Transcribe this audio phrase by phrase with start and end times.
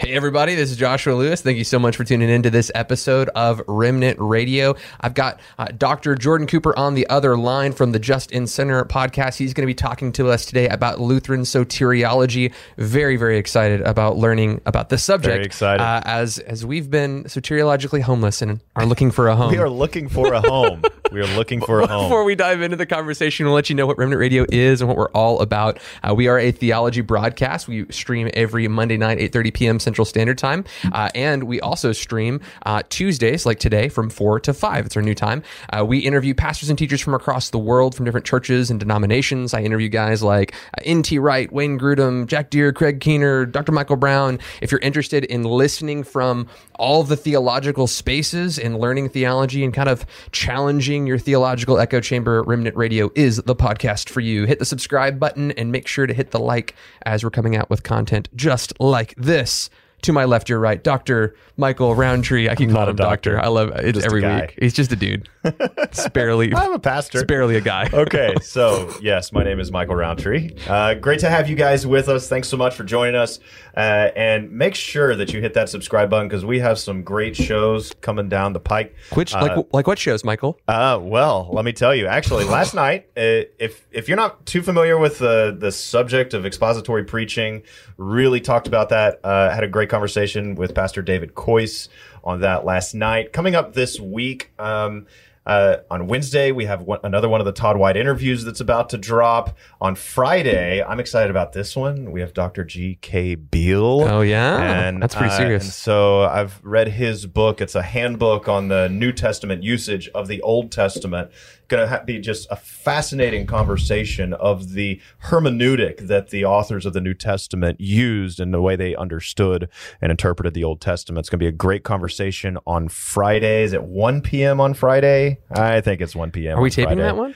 [0.00, 1.42] Hey, everybody, this is Joshua Lewis.
[1.42, 4.74] Thank you so much for tuning in to this episode of Remnant Radio.
[4.98, 6.14] I've got uh, Dr.
[6.14, 9.36] Jordan Cooper on the other line from the Just and Sinner podcast.
[9.36, 12.54] He's going to be talking to us today about Lutheran soteriology.
[12.78, 15.34] Very, very excited about learning about this subject.
[15.34, 15.82] Very excited.
[15.82, 19.50] Uh, as, as we've been soteriologically homeless and are looking for a home.
[19.50, 20.82] We are looking for a home.
[21.12, 22.06] we are looking for a home.
[22.06, 24.88] Before we dive into the conversation, we'll let you know what Remnant Radio is and
[24.88, 25.78] what we're all about.
[26.02, 27.68] Uh, we are a theology broadcast.
[27.68, 29.78] We stream every Monday night, 8.30 p.m.
[29.78, 30.64] Central Standard Time.
[30.92, 34.86] Uh, and we also stream uh, Tuesdays, like today, from 4 to 5.
[34.86, 35.42] It's our new time.
[35.72, 39.54] Uh, we interview pastors and teachers from across the world, from different churches and denominations.
[39.54, 41.18] I interview guys like uh, N.T.
[41.18, 43.72] Wright, Wayne Grudem, Jack Deere, Craig Keener, Dr.
[43.72, 44.38] Michael Brown.
[44.60, 49.88] If you're interested in listening from all the theological spaces and learning theology and kind
[49.88, 54.46] of challenging your theological echo chamber, Remnant Radio is the podcast for you.
[54.46, 57.68] Hit the subscribe button and make sure to hit the like as we're coming out
[57.70, 59.70] with content just like this.
[60.02, 61.34] To my left, your right, Dr.
[61.60, 62.48] Michael Rowntree.
[62.48, 63.34] I keep calling a him doctor.
[63.34, 63.44] doctor.
[63.44, 64.58] I love it Just every week.
[64.60, 65.28] He's just a dude.
[65.44, 67.18] It's barely, I'm a pastor.
[67.18, 67.88] it's barely a guy.
[67.92, 70.56] okay, so yes, my name is Michael Rowntree.
[70.68, 72.28] Uh, great to have you guys with us.
[72.28, 73.38] Thanks so much for joining us.
[73.76, 77.36] Uh, and make sure that you hit that subscribe button because we have some great
[77.36, 78.94] shows coming down the pike.
[79.14, 80.58] Which, like, like what shows, Michael?
[80.66, 82.06] Uh, well, let me tell you.
[82.06, 86.44] Actually, last night, uh, if if you're not too familiar with the the subject of
[86.44, 87.62] expository preaching,
[87.96, 89.20] really talked about that.
[89.22, 91.88] Uh, had a great conversation with Pastor David Coyce
[92.22, 93.32] on that last night.
[93.32, 94.52] Coming up this week.
[94.58, 95.06] Um,
[95.46, 98.90] uh, on Wednesday, we have one, another one of the Todd White interviews that's about
[98.90, 99.56] to drop.
[99.80, 102.12] On Friday, I'm excited about this one.
[102.12, 102.62] We have Dr.
[102.62, 103.34] G.K.
[103.36, 104.02] Beale.
[104.02, 104.86] Oh, yeah?
[104.86, 105.64] And, That's pretty uh, serious.
[105.64, 107.60] and so I've read his book.
[107.60, 111.32] It's a handbook on the New Testament usage of the Old Testament.
[111.70, 117.00] Going to be just a fascinating conversation of the hermeneutic that the authors of the
[117.00, 119.68] New Testament used and the way they understood
[120.02, 121.20] and interpreted the Old Testament.
[121.20, 124.60] It's going to be a great conversation on Fridays at 1 p.m.
[124.60, 125.38] on Friday.
[125.52, 126.58] I think it's 1 p.m.
[126.58, 127.02] Are we taping Friday.
[127.02, 127.34] that one?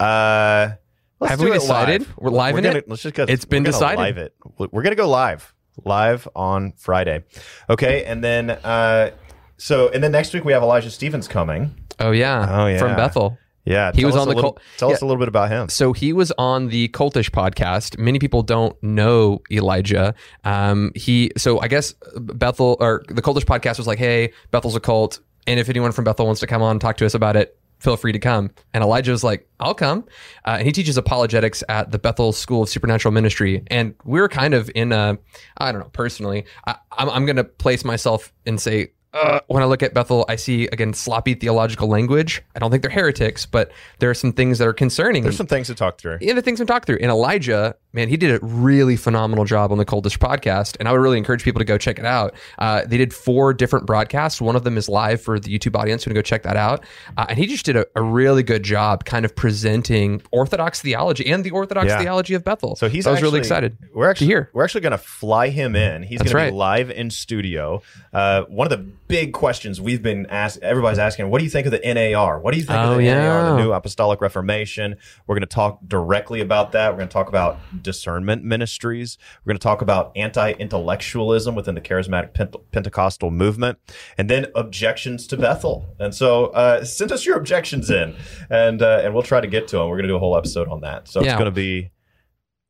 [0.00, 0.76] Uh,
[1.20, 2.00] let's Have do we it decided?
[2.00, 2.14] live.
[2.16, 2.88] We're live in gonna, it?
[2.88, 3.26] Let's just go.
[3.28, 3.98] It's been we're decided.
[3.98, 4.34] Live it.
[4.58, 5.54] We're gonna go live,
[5.84, 7.24] live on Friday.
[7.68, 9.10] Okay, and then uh,
[9.58, 11.74] so and then next week we have Elijah Stevens coming.
[11.98, 12.46] Oh, yeah.
[12.50, 12.78] Oh, yeah.
[12.78, 13.38] From Bethel.
[13.66, 15.68] Yeah, He was on the little, cult- Tell us a little bit about him.
[15.68, 17.98] So he was on the Cultish podcast.
[17.98, 20.14] Many people don't know Elijah.
[20.44, 24.80] Um, he so I guess Bethel or the Cultish podcast was like, "Hey, Bethel's a
[24.80, 25.18] cult,
[25.48, 27.58] and if anyone from Bethel wants to come on and talk to us about it,
[27.80, 30.04] feel free to come." And Elijah was like, "I'll come."
[30.44, 33.64] Uh, and he teaches apologetics at the Bethel School of Supernatural Ministry.
[33.66, 35.18] And we're kind of in a,
[35.58, 38.92] I don't know, personally, I, I'm, I'm going to place myself and say.
[39.12, 42.42] Uh, when I look at Bethel, I see again sloppy theological language.
[42.54, 45.22] I don't think they're heretics, but there are some things that are concerning.
[45.22, 46.18] There's some things to talk through.
[46.20, 46.98] yeah, the things I'm talking through.
[47.00, 50.92] And Elijah, man, he did a really phenomenal job on the Cultish podcast, and I
[50.92, 52.34] would really encourage people to go check it out.
[52.58, 54.38] Uh, they did four different broadcasts.
[54.40, 56.04] One of them is live for the YouTube audience.
[56.04, 56.84] So go check that out.
[57.16, 61.26] Uh, and he just did a, a really good job, kind of presenting Orthodox theology
[61.30, 62.00] and the Orthodox Yeah.
[62.02, 62.76] theology of Bethel.
[62.76, 63.78] So he's I was really excited.
[63.94, 64.50] We're actually here.
[64.52, 66.02] we're actually going to fly him in.
[66.02, 66.44] He's going right.
[66.46, 67.82] to be live in studio.
[68.12, 71.66] Uh, one of the big questions we've been asked, everybody's asking, what do you think
[71.66, 72.40] of the NAR?
[72.40, 73.22] What do you think Oh, of the yeah.
[73.22, 74.96] NAR, the New Apostolic Reformation?
[75.26, 76.90] We're going to talk directly about that.
[76.92, 79.18] We're going to talk about discernment ministries.
[79.44, 83.78] We're going to talk about anti-intellectualism within the charismatic Pente- Pentecostal movement,
[84.18, 85.86] and then objections to Bethel.
[85.98, 88.14] And so, uh, send us your objections in,
[88.50, 89.88] and uh, and we'll try to get to them.
[89.88, 91.08] We're going to do a whole episode on that.
[91.08, 91.26] So Yeah.
[91.30, 91.90] it's going to be.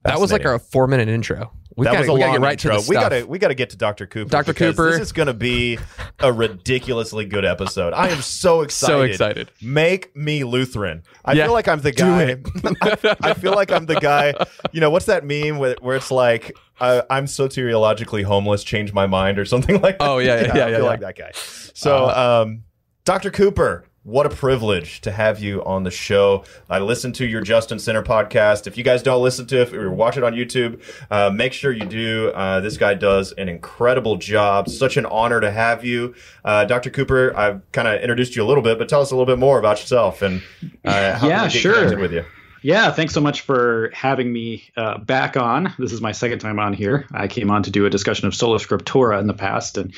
[0.05, 1.53] That was like our four minute intro.
[1.77, 2.79] We've that got was a we long right intro.
[2.79, 3.11] to the we stuff.
[3.11, 4.07] gotta we gotta get to Dr.
[4.07, 4.31] Cooper.
[4.31, 4.55] Dr.
[4.55, 4.93] Cooper.
[4.93, 5.79] This is gonna be
[6.21, 7.93] a ridiculously good episode.
[7.93, 8.93] I am so excited.
[8.93, 9.51] So excited.
[9.61, 11.03] Make me Lutheran.
[11.25, 11.45] I Yeah.
[11.45, 12.37] feel like I'm the guy.
[12.81, 14.33] I, I feel like I'm the guy.
[14.73, 19.07] You know what's that meme where, where it's like uh, I'm soteriologically homeless, change my
[19.07, 20.05] mind or something like that.
[20.09, 20.91] Oh, yeah, yeah, yeah, I yeah, feel yeah.
[20.91, 21.31] like that guy.
[21.33, 22.65] So, um,
[23.05, 23.31] Dr.
[23.31, 26.45] Cooper, what a privilege to have you on the show.
[26.71, 28.69] I listen to your Just and Sinner podcast.
[28.69, 30.81] If you guys don't listen to it or watch it on YouTube,
[31.11, 32.31] uh, make sure you do.
[32.33, 34.69] Uh, this guy does an incredible job.
[34.69, 36.15] Such an honor to have you.
[36.45, 36.89] Uh, Dr.
[36.91, 39.41] Cooper, I've kind of introduced you a little bit, but tell us a little bit
[39.41, 40.41] more about yourself and
[40.85, 41.99] uh, how yeah, sure.
[41.99, 42.25] with you.
[42.67, 45.73] Yeah, thanks so much for having me uh, back on.
[45.79, 47.07] This is my second time on here.
[47.13, 49.95] I came on to do a discussion of Sola Scriptura in the past, and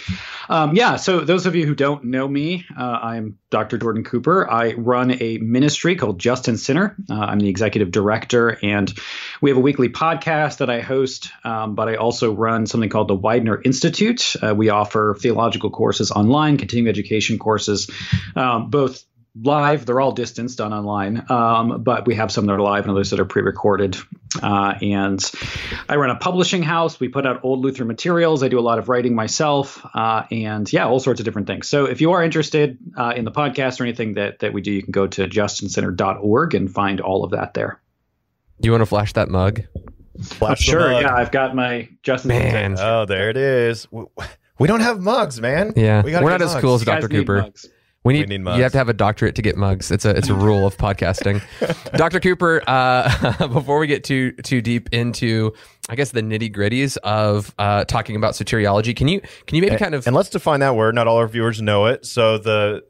[0.51, 0.97] um, yeah.
[0.97, 3.79] So those of you who don't know me, uh, I'm Dr.
[3.79, 4.47] Jordan Cooper.
[4.51, 6.95] I run a ministry called Just and Sinner.
[7.09, 8.93] Uh, I'm the executive director, and
[9.41, 11.31] we have a weekly podcast that I host.
[11.45, 14.37] Um, but I also run something called the Widener Institute.
[14.43, 17.91] Uh, we offer theological courses online, continuing education courses,
[18.37, 19.07] um, both
[19.43, 19.87] live.
[19.87, 23.11] They're all distance done online, um, but we have some that are live and others
[23.11, 23.97] that are pre-recorded.
[24.43, 25.25] Uh, and
[25.89, 26.99] I run a publishing house.
[27.01, 28.43] We put out old Lutheran materials.
[28.43, 31.69] I do a lot of writing myself, uh, and yeah, all sorts of different things.
[31.69, 34.73] So if you are interested uh, in the podcast or anything that that we do,
[34.73, 37.81] you can go to justandsinner.org and find all of that there.
[38.61, 39.63] Do you want to flash that mug?
[40.23, 40.91] Flash the sure.
[40.91, 41.03] mug.
[41.03, 42.29] Yeah, I've got my Justin.
[42.31, 42.77] Man.
[42.77, 42.91] Center.
[42.91, 43.87] Oh, there it is.
[43.91, 44.05] We-
[44.61, 45.73] We don't have mugs, man.
[45.77, 47.07] Yeah, we gotta we're get not as cool as Dr.
[47.07, 47.53] need Cooper.
[48.05, 49.91] We need, need you have to have a doctorate to get mugs.
[49.91, 51.43] It's a it's a rule of podcasting.
[51.99, 52.21] Dr.
[52.21, 55.53] Cooper, uh, before we get too too deep into
[55.89, 59.77] I guess the nitty gritties of uh, talking about soteriology, can you can you maybe
[59.77, 60.95] kind of And let's define that word.
[60.95, 62.07] Not all our viewers know it.
[62.07, 62.85] So the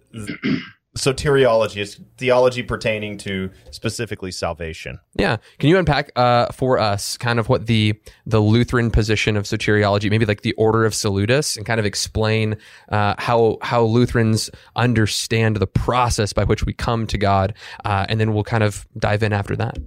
[0.99, 4.99] soteriology is theology pertaining to specifically salvation.
[5.19, 9.45] yeah can you unpack uh, for us kind of what the the Lutheran position of
[9.45, 12.57] soteriology, maybe like the Ordo Salutis, and kind of explain
[12.91, 17.55] uh, how how Lutherans understand the process by which we come to God,
[17.85, 19.79] uh, and then we'll kind of dive in after that.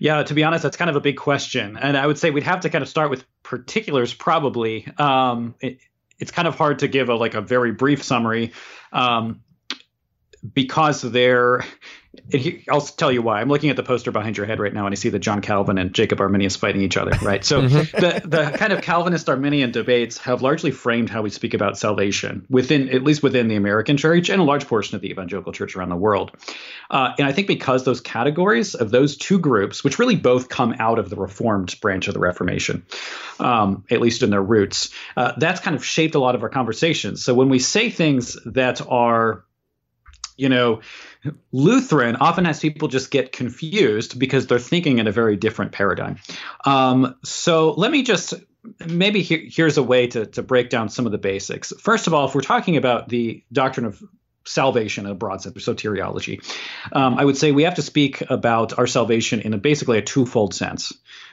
[0.00, 2.42] Yeah, to be honest, that's kind of a big question, and I would say we'd
[2.44, 4.86] have to kind of start with particulars, probably.
[4.98, 5.78] Um, it,
[6.18, 8.52] it's kind of hard to give a like a very brief summary,
[8.92, 9.40] um,
[10.54, 11.64] because they're.
[12.30, 13.40] it- I'll tell you why.
[13.40, 15.40] I'm looking at the poster behind your head right now, and I see that John
[15.40, 17.12] Calvin and Jacob Arminius fighting each other.
[17.22, 17.44] Right.
[17.44, 21.78] So the the kind of Calvinist Arminian debates have largely framed how we speak about
[21.78, 25.52] salvation within, at least within the American church and a large portion of the evangelical
[25.52, 26.32] church around the world.
[26.90, 30.74] Uh, and I think because those categories of those two groups, which really both come
[30.78, 32.86] out of the Reformed branch of the Reformation,
[33.38, 36.48] um, at least in their roots, uh, that's kind of shaped a lot of our
[36.48, 37.24] conversations.
[37.24, 39.44] So when we say things that are,
[40.38, 40.80] you know,
[41.52, 46.16] Lutheran often has people just get confused because they're thinking in a very different paradigm.
[46.64, 48.34] Um, so let me just
[48.86, 51.72] maybe here, here's a way to, to break down some of the basics.
[51.80, 54.02] First of all, if we're talking about the doctrine of
[54.44, 56.42] salvation in a broad sense, soteriology,
[56.92, 60.02] um, I would say we have to speak about our salvation in a, basically a
[60.02, 60.92] twofold sense.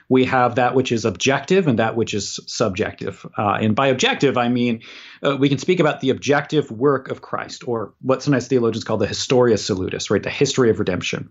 [0.10, 3.26] We have that which is objective and that which is subjective.
[3.38, 4.82] Uh, and by objective, I mean
[5.24, 8.98] uh, we can speak about the objective work of Christ, or what sometimes theologians call
[8.98, 11.30] the historia salutis, right, the history of redemption.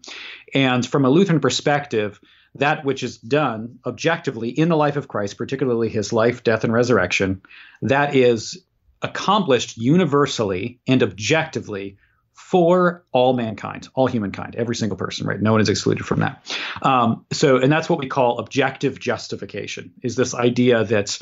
[0.55, 2.21] And from a Lutheran perspective,
[2.57, 6.73] that which is done objectively in the life of Christ, particularly his life, death, and
[6.73, 7.43] resurrection,
[7.83, 8.65] that is
[9.03, 11.99] accomplished universally and objectively
[12.35, 15.41] for all mankind, all humankind, every single person, right?
[15.41, 16.57] No one is excluded from that.
[16.83, 21.19] Um, so, and that's what we call objective justification, is this idea that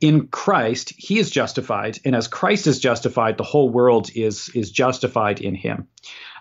[0.00, 4.70] in Christ, he is justified, and as Christ is justified, the whole world is is
[4.70, 5.88] justified in him.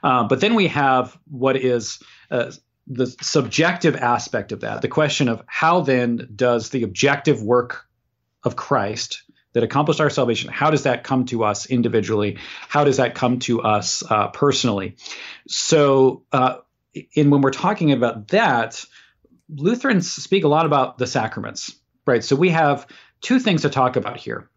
[0.04, 2.00] Uh, but then we have what is
[2.30, 2.52] uh,
[2.88, 7.86] the subjective aspect of that, the question of how then does the objective work
[8.44, 9.24] of Christ
[9.56, 12.38] that accomplished our salvation, how does that come to us individually?
[12.68, 14.98] How does that come to us uh, personally?
[15.48, 16.58] So, uh,
[17.14, 18.84] in when we're talking about that,
[19.50, 21.74] Lutherans speak a lot about the sacraments,
[22.06, 22.24] right?
[22.24, 22.86] So we have
[23.22, 24.50] two things to talk about here.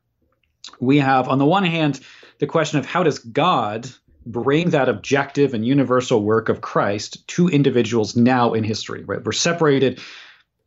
[0.80, 2.00] We have, on the one hand,
[2.40, 3.88] the question of how does God
[4.26, 9.24] bring that objective and universal work of Christ to individuals now in history, right?
[9.24, 10.00] We're separated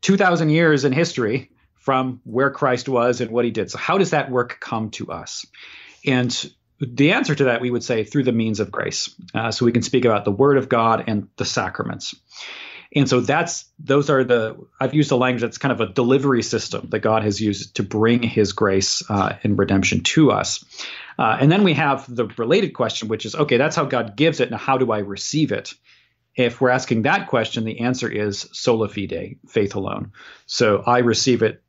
[0.00, 1.50] 2,000 years in history
[1.82, 3.70] from where Christ was and what he did.
[3.70, 5.44] So, how does that work come to us?
[6.06, 9.14] And the answer to that, we would say, through the means of grace.
[9.34, 12.14] Uh, so, we can speak about the Word of God and the sacraments.
[12.94, 16.42] And so that's those are the I've used a language that's kind of a delivery
[16.42, 20.64] system that God has used to bring His grace uh, and redemption to us.
[21.18, 24.40] Uh, and then we have the related question, which is okay, that's how God gives
[24.40, 24.50] it.
[24.50, 25.72] Now, how do I receive it?
[26.34, 30.12] If we're asking that question, the answer is sola fide, faith alone.
[30.46, 31.61] So I receive it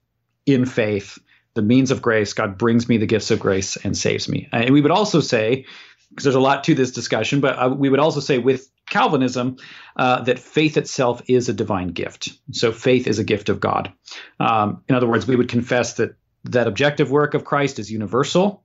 [0.46, 1.20] in faith,
[1.54, 2.34] the means of grace.
[2.34, 4.50] God brings me the gifts of grace and saves me.
[4.52, 5.66] And we would also say,
[6.10, 9.58] because there's a lot to this discussion, but uh, we would also say with Calvinism
[9.96, 12.30] uh, that faith itself is a divine gift.
[12.52, 13.94] So faith is a gift of God.
[14.40, 18.64] Um, in other words, we would confess that that objective work of Christ is universal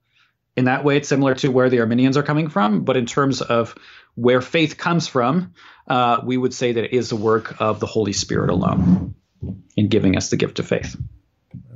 [0.58, 2.82] in that way, it's similar to where the Arminians are coming from.
[2.82, 3.76] But in terms of
[4.16, 5.54] where faith comes from,
[5.86, 9.14] uh, we would say that it is the work of the Holy Spirit alone
[9.76, 10.96] in giving us the gift of faith.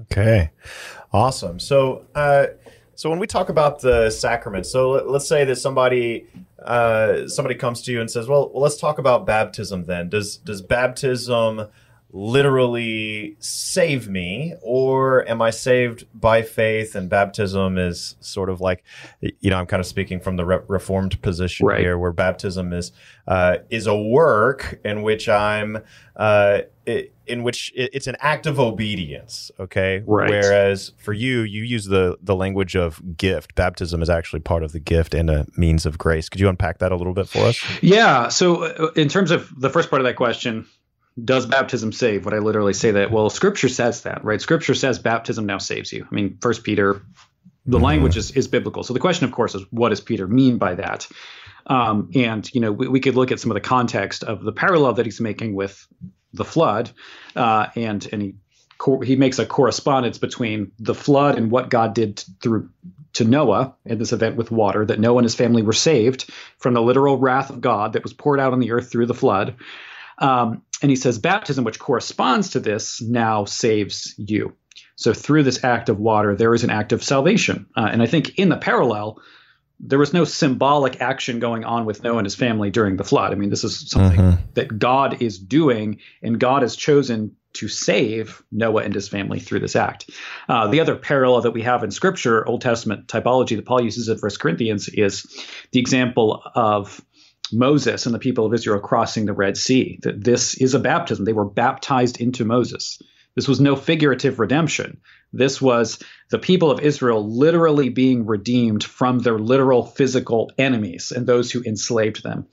[0.02, 0.50] Okay,
[1.12, 1.58] awesome.
[1.58, 2.46] So, uh,
[2.94, 6.26] so when we talk about the sacraments, so let, us say that somebody
[6.64, 10.08] uh, somebody comes to you and says, "Well, well, let's talk about baptism then.
[10.08, 11.68] Does does baptism
[12.14, 18.84] literally save me or am i saved by faith and baptism is sort of like
[19.22, 21.80] you know i'm kind of speaking from the re- reformed position right.
[21.80, 22.92] here where baptism is
[23.26, 25.78] uh, is a work in which i'm
[26.16, 26.58] uh,
[27.26, 30.30] in which it's an act of obedience okay right.
[30.30, 34.72] whereas for you you use the the language of gift baptism is actually part of
[34.72, 37.40] the gift and a means of grace could you unpack that a little bit for
[37.40, 40.66] us yeah so uh, in terms of the first part of that question
[41.22, 42.24] does baptism save?
[42.24, 43.10] Would I literally say that?
[43.10, 44.40] Well, Scripture says that, right?
[44.40, 46.06] Scripture says baptism now saves you.
[46.10, 47.02] I mean, First Peter,
[47.66, 47.84] the mm-hmm.
[47.84, 48.82] language is, is biblical.
[48.82, 51.06] So the question, of course, is what does Peter mean by that?
[51.66, 54.52] Um, and you know, we, we, could look at some of the context of the
[54.52, 55.86] parallel that he's making with
[56.32, 56.90] the flood,
[57.36, 58.34] uh, and and he
[59.04, 62.70] he makes a correspondence between the flood and what God did through
[63.12, 66.74] to Noah in this event with water, that Noah and his family were saved from
[66.74, 69.56] the literal wrath of God that was poured out on the earth through the flood.
[70.18, 74.56] Um, and he says, baptism, which corresponds to this, now saves you.
[74.96, 77.66] So through this act of water, there is an act of salvation.
[77.76, 79.20] Uh, and I think in the parallel,
[79.82, 83.32] there was no symbolic action going on with Noah and his family during the flood.
[83.32, 84.42] I mean, this is something mm-hmm.
[84.54, 89.60] that God is doing, and God has chosen to save Noah and his family through
[89.60, 90.08] this act.
[90.48, 94.08] Uh, the other parallel that we have in Scripture, Old Testament typology that Paul uses
[94.08, 95.26] in First Corinthians, is
[95.72, 97.04] the example of
[97.52, 99.98] Moses and the people of Israel crossing the Red Sea.
[100.02, 101.24] That this is a baptism.
[101.24, 103.00] They were baptized into Moses.
[103.34, 105.00] This was no figurative redemption.
[105.32, 111.26] This was the people of Israel literally being redeemed from their literal physical enemies and
[111.26, 112.48] those who enslaved them.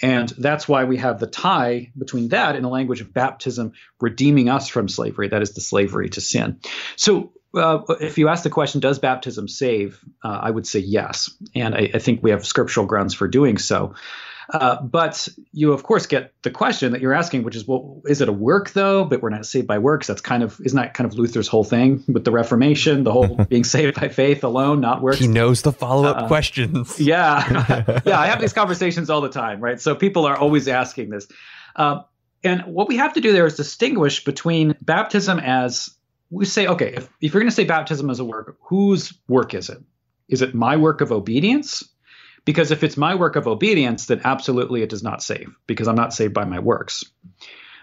[0.00, 4.48] And that's why we have the tie between that and the language of baptism redeeming
[4.48, 6.58] us from slavery, that is the slavery to sin.
[6.96, 10.00] So uh, if you ask the question, does baptism save?
[10.24, 11.30] Uh, I would say yes.
[11.54, 13.94] And I, I, think we have scriptural grounds for doing so.
[14.50, 18.20] Uh, but you, of course, get the question that you're asking, which is, well, is
[18.20, 19.04] it a work though?
[19.04, 20.06] But we're not saved by works.
[20.06, 23.36] That's kind of isn't that kind of Luther's whole thing with the Reformation, the whole
[23.48, 25.18] being saved by faith alone, not works.
[25.18, 26.98] He knows the follow up uh, questions.
[27.12, 28.18] Yeah, yeah.
[28.18, 29.80] I have these conversations all the time, right?
[29.80, 31.26] So people are always asking this,
[31.74, 32.02] uh,
[32.44, 35.90] and what we have to do there is distinguish between baptism as
[36.30, 39.54] we say, okay, if, if you're going to say baptism as a work, whose work
[39.54, 39.78] is it?
[40.28, 41.84] Is it my work of obedience?
[42.44, 45.96] Because if it's my work of obedience, then absolutely it does not save, because I'm
[45.96, 47.04] not saved by my works.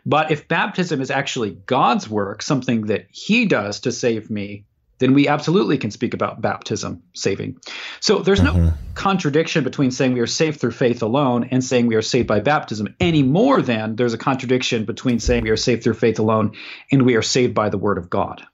[0.06, 4.66] But if baptism is actually God's work, something that He does to save me,
[5.00, 7.58] then we absolutely can speak about baptism saving.
[8.01, 8.94] So there's no mm-hmm.
[8.96, 12.42] contradiction between saying we are saved through faith alone and saying we are saved by
[12.42, 16.51] baptism any more than there's a contradiction between saying we are saved through faith alone
[16.92, 18.46] and we are saved by the word of God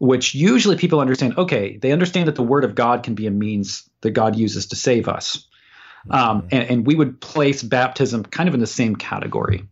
[0.00, 3.30] which usually people understand okay they understand that the word of god can be a
[3.30, 5.46] means that god uses to save us.
[6.08, 9.68] Um, and, and, we would place baptism kind of in the same category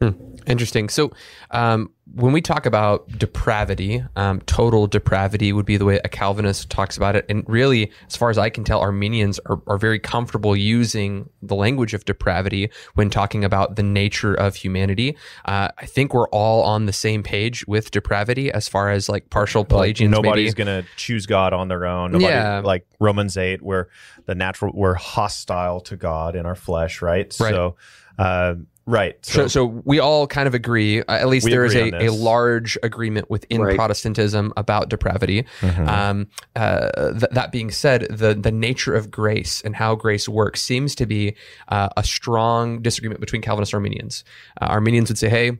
[0.00, 0.10] hmm.
[0.46, 1.10] interesting so
[1.50, 6.70] um, when we talk about depravity, um, total depravity would be the way a Calvinist
[6.70, 7.26] talks about it.
[7.28, 11.54] And really, as far as I can tell, Arminians are, are very comfortable using the
[11.54, 15.16] language of depravity when talking about the nature of humanity.
[15.44, 19.28] Uh, I think we're all on the same page with depravity as far as like
[19.30, 20.10] partial Pelagians.
[20.10, 22.12] Nobody's going to choose God on their own.
[22.12, 22.60] Nobody, yeah.
[22.64, 23.88] Like Romans 8, where
[24.26, 27.34] the natural, we're hostile to God in our flesh, right?
[27.38, 27.50] right.
[27.50, 27.76] So,
[28.18, 28.54] uh,
[28.88, 29.18] Right.
[29.20, 32.08] So, so, so, we all kind of agree, uh, at least there is a, a
[32.08, 33.76] large agreement within right.
[33.76, 35.44] Protestantism about depravity.
[35.60, 35.86] Mm-hmm.
[35.86, 36.26] Um,
[36.56, 40.94] uh, th- that being said, the, the nature of grace and how grace works seems
[40.94, 41.36] to be
[41.68, 44.24] uh, a strong disagreement between Calvinist Arminians.
[44.58, 45.58] Uh, Arminians would say, hey,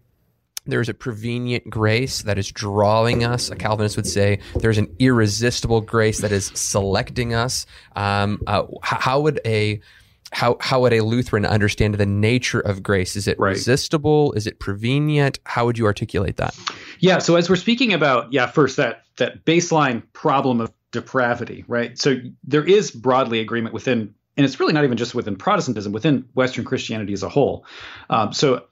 [0.65, 3.51] there's a prevenient grace that is drawing us.
[3.51, 7.67] A Calvinist would say there's an irresistible grace that is selecting us.
[7.95, 9.83] Um, uh, how would a
[10.31, 13.17] how how would a Lutheran understand the nature of grace?
[13.17, 13.51] Is it right.
[13.51, 14.33] resistible?
[14.33, 15.39] Is it prevenient?
[15.45, 16.57] How would you articulate that?
[17.01, 17.19] Yeah.
[17.19, 21.99] So as we're speaking about, yeah, first that that baseline problem of depravity, right?
[21.99, 26.29] So there is broadly agreement within, and it's really not even just within Protestantism, within
[26.35, 27.67] Western Christianity as a whole.
[28.09, 28.65] Um, so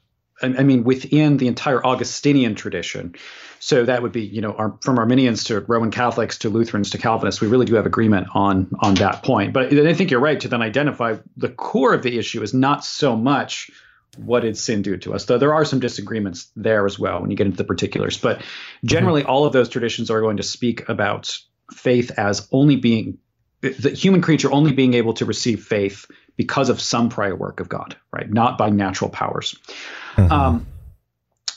[0.43, 3.15] I mean, within the entire Augustinian tradition.
[3.59, 6.99] So that would be, you know, our, from Arminians to Roman Catholics to Lutherans to
[6.99, 9.55] Calvinists, we really do have agreement on on that point.
[9.55, 12.85] But I think you're right to then identify the core of the issue is not
[12.85, 13.71] so much
[14.17, 17.31] what did sin do to us, though there are some disagreements there as well when
[17.31, 18.19] you get into the particulars.
[18.19, 18.43] But
[18.85, 19.31] generally, mm-hmm.
[19.31, 21.39] all of those traditions are going to speak about
[21.73, 23.19] faith as only being
[23.61, 27.69] the human creature only being able to receive faith because of some prior work of
[27.69, 28.31] God, right?
[28.31, 29.57] Not by natural powers.
[30.17, 30.33] Mm-hmm.
[30.33, 30.67] Um,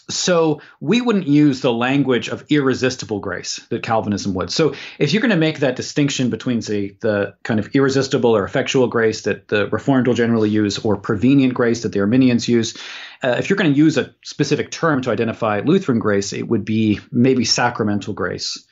[0.10, 4.50] so we wouldn't use the language of irresistible grace that Calvinism would.
[4.50, 8.44] So if you're going to make that distinction between, say, the kind of irresistible or
[8.44, 12.76] effectual grace that the Reformed will generally use, or prevenient grace that the Arminians use,
[13.24, 16.66] uh, if you're going to use a specific term to identify Lutheran grace, it would
[16.66, 18.66] be maybe sacramental grace.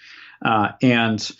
[0.43, 1.31] Uh, and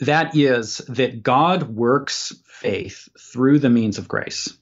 [0.00, 4.52] that is that God works faith through the means of grace.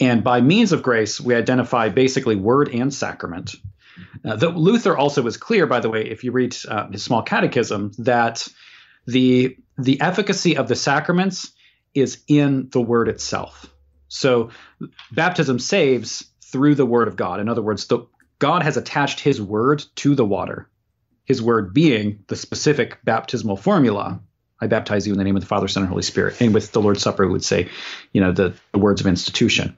[0.00, 3.54] And by means of grace, we identify basically word and sacrament.
[4.24, 7.22] Uh, the, Luther also was clear, by the way, if you read uh, his small
[7.22, 8.48] catechism, that
[9.06, 11.52] the the efficacy of the sacraments
[11.94, 13.72] is in the word itself.
[14.08, 14.50] So
[15.12, 17.40] baptism saves through the word of God.
[17.40, 18.06] In other words, the,
[18.38, 20.68] God has attached his word to the water,
[21.24, 24.20] his word being the specific baptismal formula.
[24.60, 26.40] I baptize you in the name of the Father, Son, and Holy Spirit.
[26.40, 27.68] And with the Lord's Supper, we would say,
[28.12, 29.76] you know, the, the words of institution.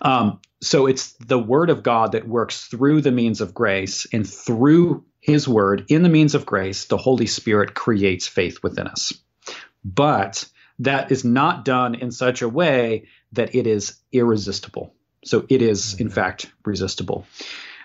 [0.00, 4.28] Um, so it's the word of God that works through the means of grace and
[4.28, 9.12] through his word in the means of grace, the Holy Spirit creates faith within us.
[9.84, 10.48] But
[10.80, 14.94] that is not done in such a way that it is irresistible.
[15.24, 17.26] So it is, in fact, resistible.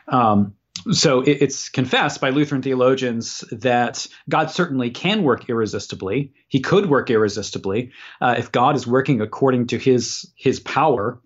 [0.08, 0.56] Um,
[0.92, 6.34] so it, it's confessed by Lutheran theologians that God certainly can work irresistibly.
[6.48, 7.92] He could work irresistibly
[8.22, 11.22] uh, if God is working according to His His power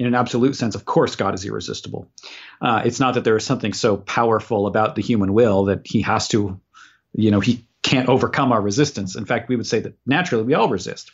[0.00, 2.10] in an absolute sense, of course, God is irresistible.
[2.62, 6.00] Uh, it's not that there is something so powerful about the human will that he
[6.00, 6.58] has to,
[7.12, 9.14] you know, he can't overcome our resistance.
[9.14, 11.10] In fact, we would say that naturally we all resist.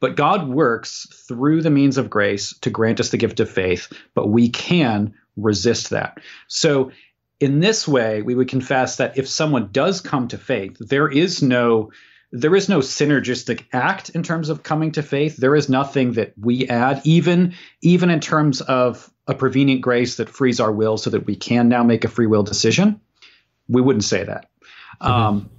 [0.00, 3.92] But God works through the means of grace to grant us the gift of faith,
[4.14, 6.18] but we can resist that.
[6.48, 6.92] So,
[7.38, 11.42] in this way, we would confess that if someone does come to faith, there is
[11.42, 11.90] no
[12.32, 15.36] there is no synergistic act in terms of coming to faith.
[15.36, 20.28] There is nothing that we add, even even in terms of a prevenient grace that
[20.28, 23.00] frees our will so that we can now make a free will decision.
[23.68, 24.50] We wouldn't say that.
[25.00, 25.12] Mm-hmm.
[25.12, 25.50] Um,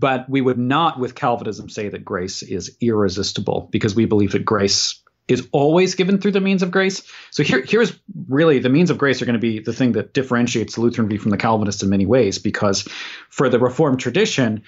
[0.00, 4.44] but we would not, with Calvinism, say that grace is irresistible because we believe that
[4.46, 7.02] grace is always given through the means of grace.
[7.30, 7.92] So here, here's
[8.28, 11.08] really the means of grace are going to be the thing that differentiates the Lutheran
[11.08, 12.88] view from the Calvinist in many ways, because
[13.28, 14.62] for the Reformed tradition,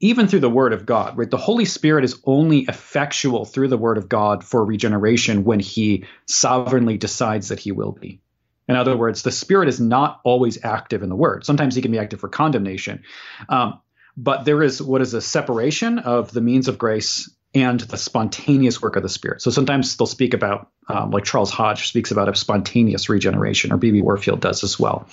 [0.00, 1.30] even through the word of God, right?
[1.30, 6.04] The Holy Spirit is only effectual through the word of God for regeneration when he
[6.26, 8.20] sovereignly decides that he will be.
[8.68, 11.44] In other words, the Spirit is not always active in the word.
[11.44, 13.02] Sometimes he can be active for condemnation.
[13.48, 13.80] Um,
[14.16, 18.80] but there is what is a separation of the means of grace and the spontaneous
[18.80, 19.42] work of the Spirit.
[19.42, 23.76] So sometimes they'll speak about, um, like Charles Hodge speaks about a spontaneous regeneration, or
[23.76, 24.02] B.B.
[24.02, 25.08] Warfield does as well,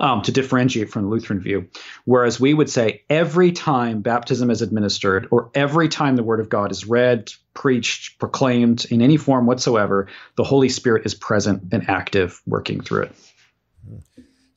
[0.00, 1.68] um, to differentiate from the Lutheran view.
[2.04, 6.48] Whereas we would say every time baptism is administered, or every time the Word of
[6.48, 11.90] God is read, preached, proclaimed in any form whatsoever, the Holy Spirit is present and
[11.90, 13.12] active, working through it.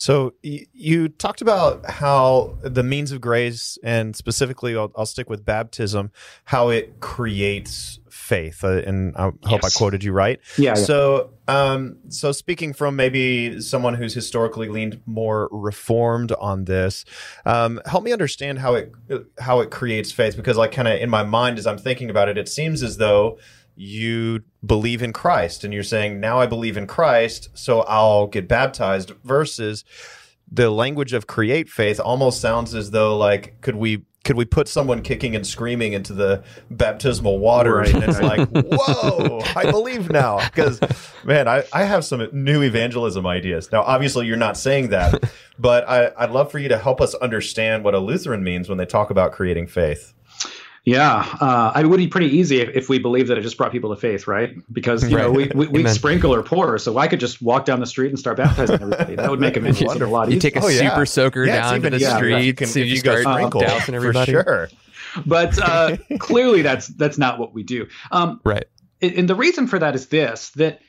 [0.06, 5.44] So you talked about how the means of grace, and specifically, I'll, I'll stick with
[5.44, 6.12] baptism,
[6.44, 9.76] how it creates faith, uh, and I hope yes.
[9.76, 10.40] I quoted you right.
[10.60, 10.76] Yeah.
[10.76, 17.04] So, um, so speaking from maybe someone who's historically leaned more reformed on this,
[17.44, 18.94] um, help me understand how it
[19.40, 22.30] how it creates faith, because like kind of in my mind as I'm thinking about
[22.30, 23.40] it, it seems as though
[23.76, 28.48] you believe in Christ and you're saying, now I believe in Christ, so I'll get
[28.48, 29.84] baptized versus
[30.52, 34.68] the language of create faith almost sounds as though like could we could we put
[34.68, 37.76] someone kicking and screaming into the baptismal water?
[37.76, 37.94] Right.
[37.94, 40.44] and it's like whoa i believe now.
[40.48, 40.80] Because
[41.24, 43.72] man I, I have some new evangelism ideas.
[43.72, 47.14] Now obviously you're not saying that but I, i'd love for you to help us
[47.16, 50.14] understand what a lutheran means when they talk about creating faith
[50.86, 53.42] yeah, uh, I mean, it would be pretty easy if, if, we believed that it
[53.42, 54.56] just brought people to faith, right?
[54.72, 55.24] Because you right.
[55.24, 58.10] know we we would sprinkle or pour, so I could just walk down the street
[58.10, 59.16] and start baptizing everybody.
[59.16, 60.36] That would make it a lot easier.
[60.36, 60.90] You take a oh, yeah.
[60.92, 63.62] super soaker yeah, down to the yeah, street, you can, so you, you start sprinkle
[63.62, 64.32] dousing everybody.
[64.32, 64.70] For sure.
[65.26, 67.88] But uh, clearly, that's that's not what we do.
[68.12, 68.66] Um, right.
[69.02, 70.82] And the reason for that is this: that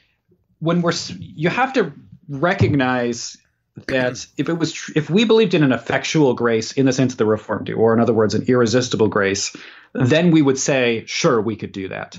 [0.58, 1.92] when we're you have to
[2.28, 3.38] recognize
[3.86, 7.12] that if it was tr- if we believed in an effectual grace in the sense
[7.12, 9.54] of the reformed do or in other words an irresistible grace
[9.92, 12.18] then we would say sure we could do that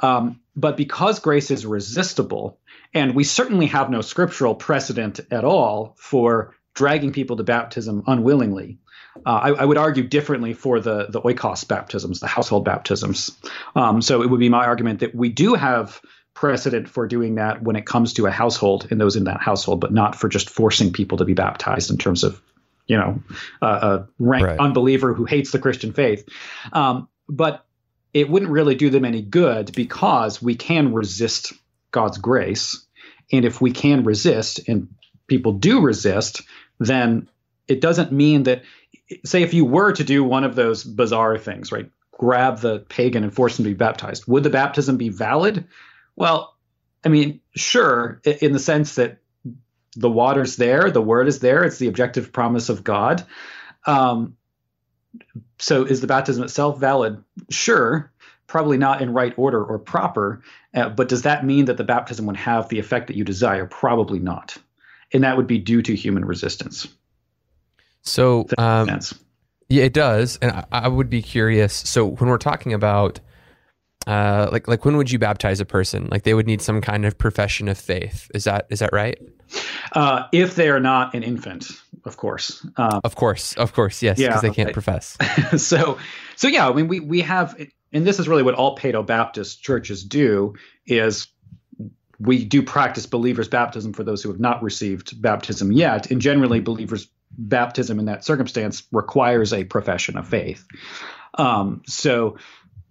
[0.00, 2.58] um, but because grace is resistible
[2.94, 8.78] and we certainly have no scriptural precedent at all for dragging people to baptism unwillingly
[9.26, 13.30] uh, I, I, would argue differently for the the oikos baptisms, the household baptisms.
[13.76, 16.00] Um, so it would be my argument that we do have
[16.34, 19.80] precedent for doing that when it comes to a household and those in that household,
[19.80, 22.42] but not for just forcing people to be baptized in terms of,
[22.86, 23.22] you know,
[23.62, 24.58] uh, a rank right.
[24.58, 26.28] unbeliever who hates the Christian faith.
[26.72, 27.64] Um, but
[28.12, 31.52] it wouldn't really do them any good because we can resist
[31.90, 32.84] God's grace.
[33.32, 34.88] And if we can resist and
[35.26, 36.42] people do resist,
[36.78, 37.28] then
[37.68, 38.62] it doesn't mean that,
[39.24, 41.90] say, if you were to do one of those bizarre things, right?
[42.12, 45.66] Grab the pagan and force him to be baptized, would the baptism be valid?
[46.16, 46.54] Well,
[47.04, 49.18] I mean, sure, in the sense that
[49.96, 53.24] the water's there, the word is there, it's the objective promise of God.
[53.86, 54.36] Um,
[55.58, 57.22] so is the baptism itself valid?
[57.50, 58.10] Sure,
[58.46, 60.42] probably not in right order or proper,
[60.74, 63.66] uh, but does that mean that the baptism would have the effect that you desire?
[63.66, 64.56] Probably not.
[65.12, 66.88] And that would be due to human resistance.
[68.02, 69.00] So, um,
[69.68, 70.38] yeah, it does.
[70.42, 71.72] And I, I, would be curious.
[71.72, 73.20] So, when we're talking about,
[74.06, 76.08] uh, like, like when would you baptize a person?
[76.10, 78.30] Like, they would need some kind of profession of faith.
[78.34, 79.18] Is that is that right?
[79.92, 81.66] Uh, if they are not an infant,
[82.04, 82.66] of course.
[82.76, 84.72] Um, of course, of course, yes, because yeah, they can't okay.
[84.72, 85.16] profess.
[85.56, 85.98] so,
[86.36, 87.56] so yeah, I mean, we we have,
[87.92, 90.54] and this is really what all Paedo Baptist churches do
[90.86, 91.28] is
[92.18, 96.60] we do practice believers' baptism for those who have not received baptism yet, and generally,
[96.60, 100.64] believers' baptism in that circumstance requires a profession of faith.
[101.36, 102.36] Um, so,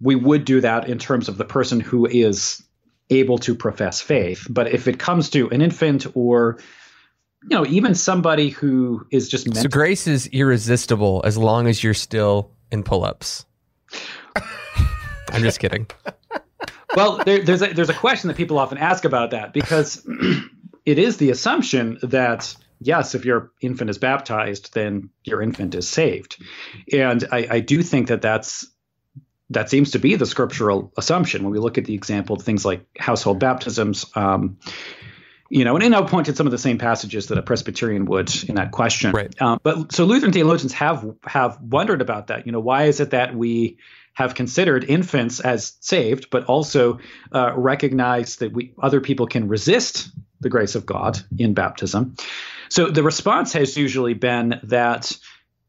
[0.04, 2.62] we would do that in terms of the person who is
[3.08, 4.46] able to profess faith.
[4.50, 6.58] But if it comes to an infant or
[7.42, 11.82] you know, even somebody who is just meant so grace is irresistible as long as
[11.82, 13.44] you're still in pull-ups.
[15.28, 15.86] I'm just kidding.
[16.96, 20.06] Well, there, there's a, there's a question that people often ask about that because
[20.86, 25.88] it is the assumption that yes, if your infant is baptized, then your infant is
[25.88, 26.42] saved,
[26.92, 28.66] and I, I do think that that's
[29.54, 32.64] that seems to be the scriptural assumption when we look at the example of things
[32.64, 34.06] like household baptisms.
[34.14, 34.58] Um,
[35.50, 38.06] you know, and, and I'll point to some of the same passages that a Presbyterian
[38.06, 39.12] would in that question.
[39.12, 39.40] Right.
[39.40, 42.46] Um, but so Lutheran theologians have have wondered about that.
[42.46, 43.78] You know, why is it that we
[44.14, 47.00] have considered infants as saved, but also
[47.32, 50.08] uh, recognize that we other people can resist
[50.40, 52.16] the grace of God in baptism?
[52.68, 55.16] So the response has usually been that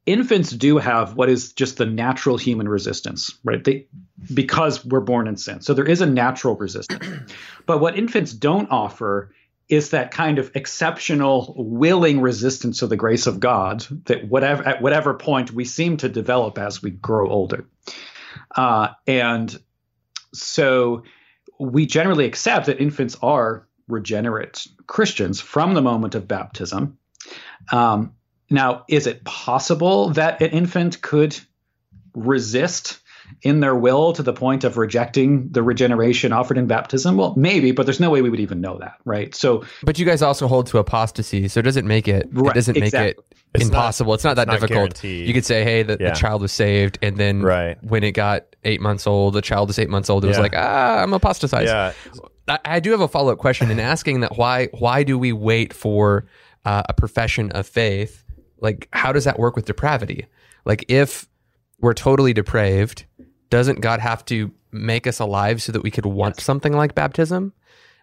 [0.06, 3.63] infants do have what is just the natural human resistance, right?
[3.63, 3.88] They
[4.34, 5.62] because we're born in sin.
[5.62, 7.34] So there is a natural resistance.
[7.65, 9.32] but what infants don't offer
[9.68, 14.82] is that kind of exceptional willing resistance to the grace of God that whatever at
[14.82, 17.65] whatever point we seem to develop as we grow older.
[18.56, 19.58] Uh, and
[20.34, 21.04] so
[21.60, 26.98] we generally accept that infants are regenerate Christians from the moment of baptism.
[27.72, 28.13] Um,
[28.49, 31.38] now, is it possible that an infant could
[32.13, 32.99] resist
[33.41, 37.17] in their will to the point of rejecting the regeneration offered in baptism?
[37.17, 39.34] Well, maybe, but there's no way we would even know that, right?
[39.34, 42.27] So, but you guys also hold to apostasy, so it doesn't make it.
[42.31, 43.08] Right, it doesn't exactly.
[43.08, 44.12] make it it's impossible.
[44.12, 44.77] Not, it's not that it's difficult.
[44.77, 45.27] Guaranteed.
[45.27, 46.10] You could say, "Hey, the, yeah.
[46.10, 47.81] the, child was saved," and then right.
[47.84, 50.23] when it got eight months old, the child is eight months old.
[50.23, 50.31] It yeah.
[50.31, 51.93] was like, "Ah, I'm apostatized." Yeah.
[52.47, 55.34] I, I do have a follow up question in asking that why why do we
[55.34, 56.25] wait for
[56.65, 58.23] uh, a profession of faith?
[58.65, 60.25] Like, how does that work with depravity?
[60.65, 61.28] Like, if
[61.80, 63.06] we're totally depraved
[63.51, 66.43] doesn't God have to make us alive so that we could want yes.
[66.43, 67.54] something like baptism?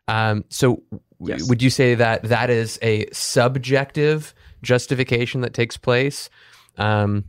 [0.09, 0.83] Um, so,
[1.21, 1.49] yes.
[1.49, 6.31] would you say that that is a subjective justification that takes place
[6.79, 7.25] um,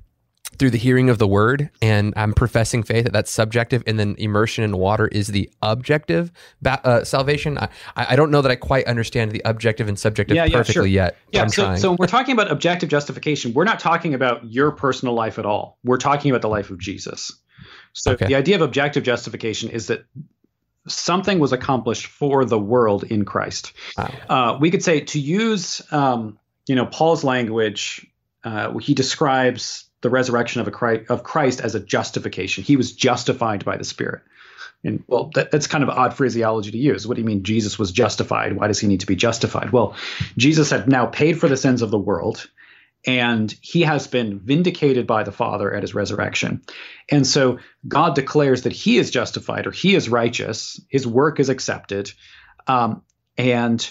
[0.58, 1.70] through the hearing of the word?
[1.82, 6.32] And I'm professing faith that that's subjective, and then immersion in water is the objective
[6.62, 7.58] ba- uh, salvation.
[7.58, 11.06] I, I don't know that I quite understand the objective and subjective yeah, perfectly yeah,
[11.06, 11.06] sure.
[11.06, 11.18] yet.
[11.32, 13.54] Yeah, so, so we're talking about objective justification.
[13.54, 15.78] We're not talking about your personal life at all.
[15.84, 17.32] We're talking about the life of Jesus.
[17.94, 18.28] So okay.
[18.28, 20.06] the idea of objective justification is that
[20.88, 23.74] something was accomplished for the world in Christ.
[23.98, 24.12] Wow.
[24.30, 26.38] Uh, we could say to use, um,
[26.68, 28.06] you know, Paul's language.
[28.44, 32.64] Uh, he describes the resurrection of a Christ, of Christ as a justification.
[32.64, 34.22] He was justified by the Spirit.
[34.84, 37.08] And well, that, that's kind of odd phraseology to use.
[37.08, 38.58] What do you mean Jesus was justified?
[38.58, 39.72] Why does he need to be justified?
[39.72, 39.96] Well,
[40.38, 42.48] Jesus had now paid for the sins of the world
[43.08, 46.62] and he has been vindicated by the Father at his resurrection.
[47.10, 51.50] And so God declares that he is justified or he is righteous, his work is
[51.50, 52.12] accepted.
[52.68, 53.04] Um,
[53.38, 53.90] and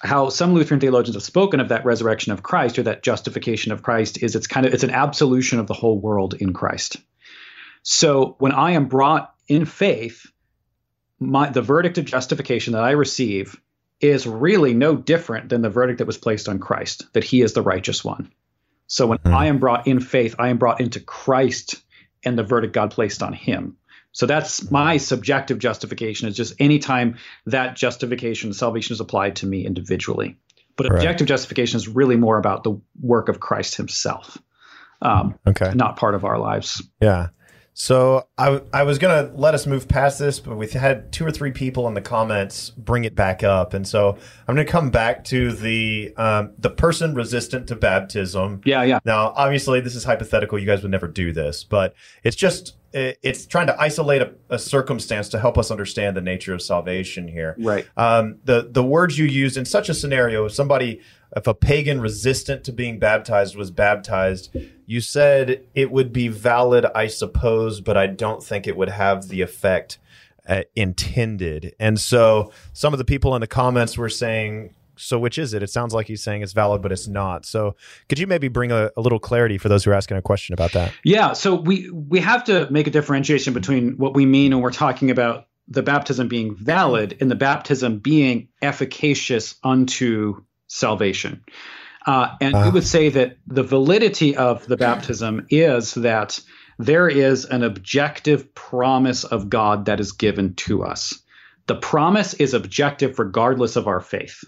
[0.00, 3.82] how some Lutheran theologians have spoken of that resurrection of Christ or that justification of
[3.82, 6.96] Christ is it's kind of it's an absolution of the whole world in Christ.
[7.82, 10.26] So when I am brought in faith,
[11.18, 13.60] my the verdict of justification that I receive
[14.00, 17.54] is really no different than the verdict that was placed on Christ, that he is
[17.54, 18.32] the righteous one.
[18.86, 19.32] So when mm.
[19.32, 21.82] I am brought in faith, I am brought into Christ
[22.24, 23.76] and the verdict God placed on him.
[24.16, 29.66] So that's my subjective justification is just anytime that justification, salvation is applied to me
[29.66, 30.38] individually.
[30.74, 34.38] But objective justification is really more about the work of Christ himself.
[35.02, 35.70] Um, okay.
[35.74, 36.82] Not part of our lives.
[36.98, 37.28] Yeah.
[37.78, 41.26] So I, I was going to let us move past this, but we've had two
[41.26, 43.74] or three people in the comments bring it back up.
[43.74, 44.16] And so
[44.48, 48.62] I'm going to come back to the, um, the person resistant to baptism.
[48.64, 49.00] Yeah, yeah.
[49.04, 50.58] Now, obviously this is hypothetical.
[50.58, 54.58] You guys would never do this, but it's just, it's trying to isolate a, a
[54.58, 57.56] circumstance to help us understand the nature of salvation here.
[57.58, 57.86] Right.
[57.94, 61.02] Um, the, the words you used in such a scenario, if somebody,
[61.34, 64.54] if a pagan resistant to being baptized was baptized,
[64.86, 69.28] you said it would be valid, I suppose, but I don't think it would have
[69.28, 69.98] the effect
[70.48, 71.74] uh, intended.
[71.80, 75.62] And so some of the people in the comments were saying, so which is it?
[75.62, 77.44] It sounds like he's saying it's valid, but it's not.
[77.44, 77.76] So
[78.08, 80.54] could you maybe bring a, a, little clarity for those who are asking a question
[80.54, 80.92] about that?
[81.04, 81.34] Yeah.
[81.34, 85.10] So we we have to make a differentiation between what we mean when we're talking
[85.10, 91.44] about the baptism being valid and the baptism being efficacious unto salvation.
[92.06, 92.62] Uh, and uh.
[92.64, 96.40] we would say that the validity of the baptism is that
[96.78, 101.20] there is an objective promise of God that is given to us.
[101.66, 104.44] The promise is objective regardless of our faith,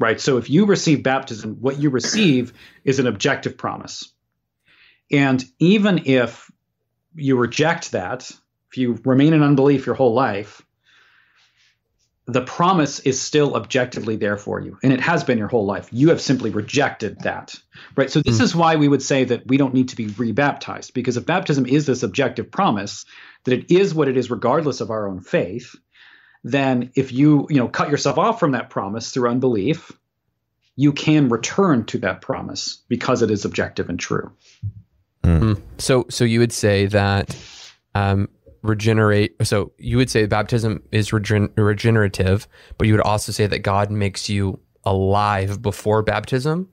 [0.00, 0.20] right?
[0.20, 2.52] So if you receive baptism, what you receive
[2.84, 4.12] is an objective promise.
[5.12, 6.50] And even if
[7.14, 8.30] you reject that,
[8.70, 10.65] if you remain in unbelief your whole life,
[12.26, 15.88] the promise is still objectively there for you and it has been your whole life
[15.92, 17.54] you have simply rejected that
[17.96, 18.42] right so this mm.
[18.42, 21.66] is why we would say that we don't need to be rebaptized because if baptism
[21.66, 23.04] is this objective promise
[23.44, 25.76] that it is what it is regardless of our own faith
[26.42, 29.92] then if you you know cut yourself off from that promise through unbelief
[30.74, 34.32] you can return to that promise because it is objective and true
[35.22, 35.60] mm.
[35.78, 37.36] so so you would say that
[37.94, 38.28] um,
[38.66, 39.34] regenerate.
[39.46, 42.48] So you would say baptism is regen- regenerative,
[42.78, 46.68] but you would also say that God makes you alive before baptism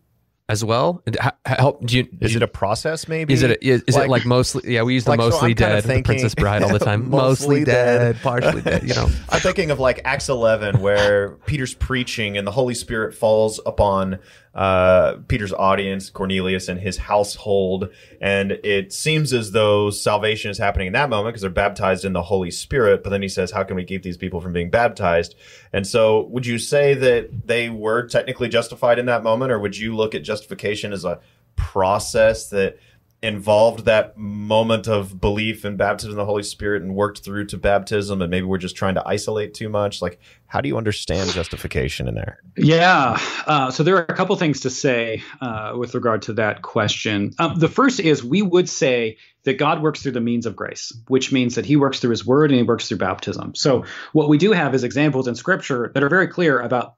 [0.49, 1.03] as well?
[1.45, 1.85] Help?
[1.85, 3.07] Do you, is do it a process?
[3.07, 3.51] Maybe is it?
[3.51, 4.73] A, is, is like, it like mostly?
[4.73, 7.09] Yeah, we use the like, mostly so dead, thinking, the Princess Bride all the time.
[7.09, 8.83] mostly, mostly dead, dead, partially dead.
[8.83, 13.15] You know, I'm thinking of like Acts 11, where Peter's preaching and the Holy Spirit
[13.15, 14.19] falls upon
[14.53, 17.89] uh, Peter's audience, Cornelius and his household.
[18.21, 22.13] And it seems as though salvation is happening in that moment because they're baptized in
[22.13, 23.03] the Holy Spirit.
[23.03, 25.35] But then he says, how can we keep these people from being baptized?
[25.71, 29.51] And so would you say that they were technically justified in that moment?
[29.51, 31.19] Or would you look at justification as a
[31.55, 32.77] process that
[33.23, 37.57] involved that moment of belief in baptism in the Holy Spirit and worked through to
[37.57, 40.01] baptism, and maybe we're just trying to isolate too much?
[40.01, 42.43] Like, how do you understand justification in there?
[42.57, 43.17] Yeah.
[43.47, 47.31] Uh, so there are a couple things to say uh, with regard to that question.
[47.39, 50.91] Um, the first is we would say that God works through the means of grace,
[51.07, 53.55] which means that he works through his word and he works through baptism.
[53.55, 56.95] So what we do have is examples in scripture that are very clear about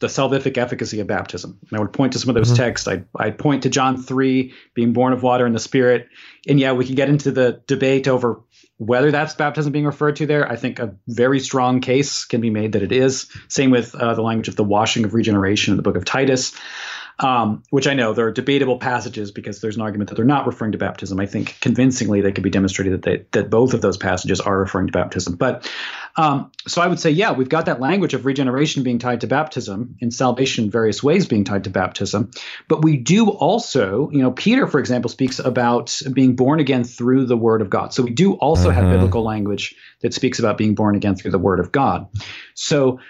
[0.00, 1.58] the salvific efficacy of baptism.
[1.70, 2.62] And I would point to some of those mm-hmm.
[2.62, 2.86] texts.
[2.86, 6.08] I'd, I'd point to John 3, being born of water and the Spirit.
[6.46, 8.40] And yeah, we can get into the debate over
[8.78, 10.50] whether that's baptism being referred to there.
[10.50, 13.30] I think a very strong case can be made that it is.
[13.48, 16.54] Same with uh, the language of the washing of regeneration in the book of Titus
[17.18, 20.46] um, which I know there are debatable passages because there's an argument that they're not
[20.46, 21.18] referring to baptism.
[21.18, 24.58] I think convincingly they could be demonstrated that they, that both of those passages are
[24.58, 25.36] referring to baptism.
[25.36, 25.70] But
[26.16, 29.26] um, so I would say, yeah, we've got that language of regeneration being tied to
[29.26, 32.30] baptism and salvation in various ways being tied to baptism.
[32.68, 37.26] But we do also, you know, Peter, for example, speaks about being born again through
[37.26, 37.94] the word of God.
[37.94, 38.78] So we do also mm-hmm.
[38.78, 42.08] have biblical language that speaks about being born again through the word of God.
[42.54, 43.00] So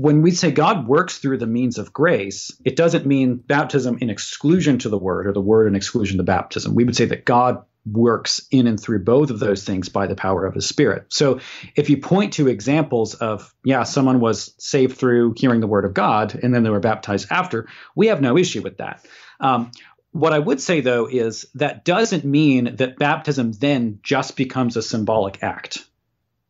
[0.00, 4.08] when we say God works through the means of grace, it doesn't mean baptism in
[4.08, 6.74] exclusion to the word or the word in exclusion to baptism.
[6.74, 10.14] We would say that God works in and through both of those things by the
[10.14, 11.04] power of his spirit.
[11.10, 11.40] So
[11.76, 15.92] if you point to examples of, yeah, someone was saved through hearing the word of
[15.92, 19.04] God and then they were baptized after, we have no issue with that.
[19.38, 19.70] Um,
[20.12, 24.82] what I would say though is that doesn't mean that baptism then just becomes a
[24.82, 25.84] symbolic act.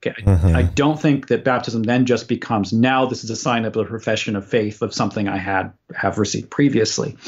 [0.06, 0.22] Okay.
[0.22, 0.56] Mm-hmm.
[0.56, 3.84] I don't think that baptism then just becomes now this is a sign of a
[3.84, 7.18] profession of faith of something I had have received previously.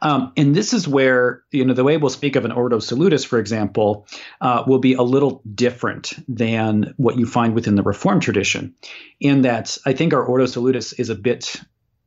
[0.00, 3.24] Um, and this is where, you know, the way we'll speak of an Ordo Salutis,
[3.24, 4.06] for example,
[4.40, 8.74] uh, will be a little different than what you find within the Reformed tradition.
[9.18, 11.60] In that I think our Ordo Salutis is a bit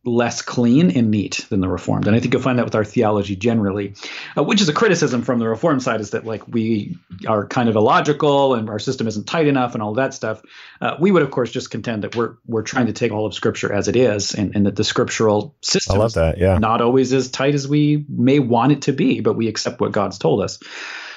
[0.06, 2.08] less clean and neat than the reformed.
[2.08, 3.94] And i think you'll find that with our theology generally
[4.38, 7.68] uh, which is a criticism from the reformed side is that like we are kind
[7.68, 10.42] of illogical and our system isn't tight enough and all that stuff.
[10.80, 13.34] Uh, we would of course just contend that we're we're trying to take all of
[13.34, 16.58] scripture as it is and, and that the scriptural system I love that, yeah.
[16.58, 19.92] not always as tight as we may want it to be but we accept what
[19.92, 20.60] god's told us.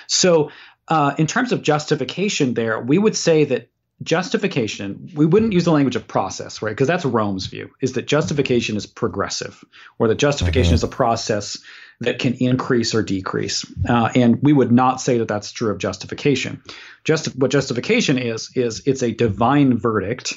[0.08, 0.50] So
[0.88, 3.69] uh, in terms of justification there we would say that
[4.02, 6.70] justification, we wouldn't use the language of process, right?
[6.70, 9.62] Because that's Rome's view, is that justification is progressive,
[9.98, 10.74] or that justification mm-hmm.
[10.76, 11.58] is a process
[12.00, 13.64] that can increase or decrease.
[13.86, 16.62] Uh, and we would not say that that's true of justification.
[17.04, 20.34] Just what justification is is it's a divine verdict.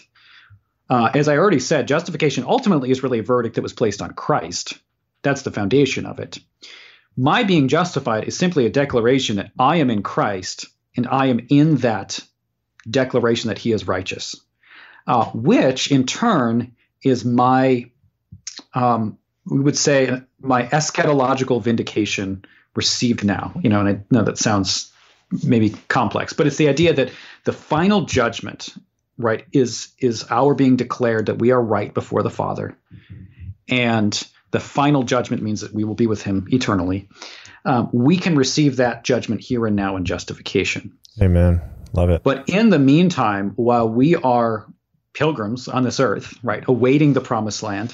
[0.90, 4.14] Uh, as I already said, justification ultimately is really a verdict that was placed on
[4.14, 4.78] Christ.
[5.22, 6.38] That's the foundation of it.
[7.16, 10.66] My being justified is simply a declaration that I am in Christ
[10.98, 12.20] and I am in that
[12.90, 14.36] declaration that He is righteous,
[15.08, 17.90] uh, which in turn is my,
[18.74, 23.54] um, we would say, my eschatological vindication received now.
[23.62, 24.92] You know, and I know that sounds
[25.44, 27.12] maybe complex, but it's the idea that
[27.44, 28.70] the final judgment,
[29.18, 32.78] right, is is our being declared that we are right before the Father,
[33.68, 37.10] and the final judgment means that we will be with Him eternally.
[37.66, 40.98] Um, we can receive that judgment here and now in justification.
[41.22, 41.62] Amen.
[41.94, 42.24] Love it.
[42.24, 44.66] But in the meantime, while we are
[45.14, 47.94] pilgrims on this earth, right, awaiting the promised land,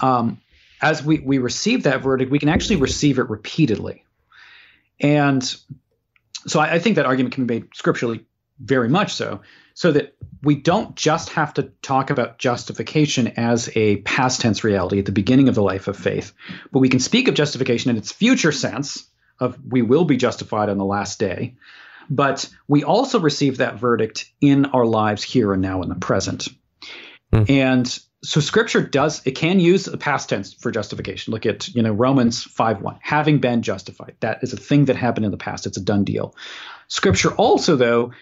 [0.00, 0.40] um,
[0.80, 4.04] as we, we receive that verdict, we can actually receive it repeatedly.
[5.00, 5.42] And
[6.46, 8.24] so I, I think that argument can be made scripturally
[8.60, 9.40] very much so,
[9.74, 14.98] so that we don't just have to talk about justification as a past tense reality
[14.98, 16.32] at the beginning of the life of faith,
[16.72, 19.06] but we can speak of justification in its future sense
[19.38, 21.54] of we will be justified on the last day.
[22.10, 26.48] But we also receive that verdict in our lives here and now in the present.
[27.32, 27.50] Mm.
[27.50, 31.32] And so scripture does it can use the past tense for justification.
[31.32, 34.16] Look at you know romans 5 1 having been justified.
[34.20, 35.66] That is a thing that happened in the past.
[35.66, 36.34] It's a done deal.
[36.88, 38.12] Scripture also though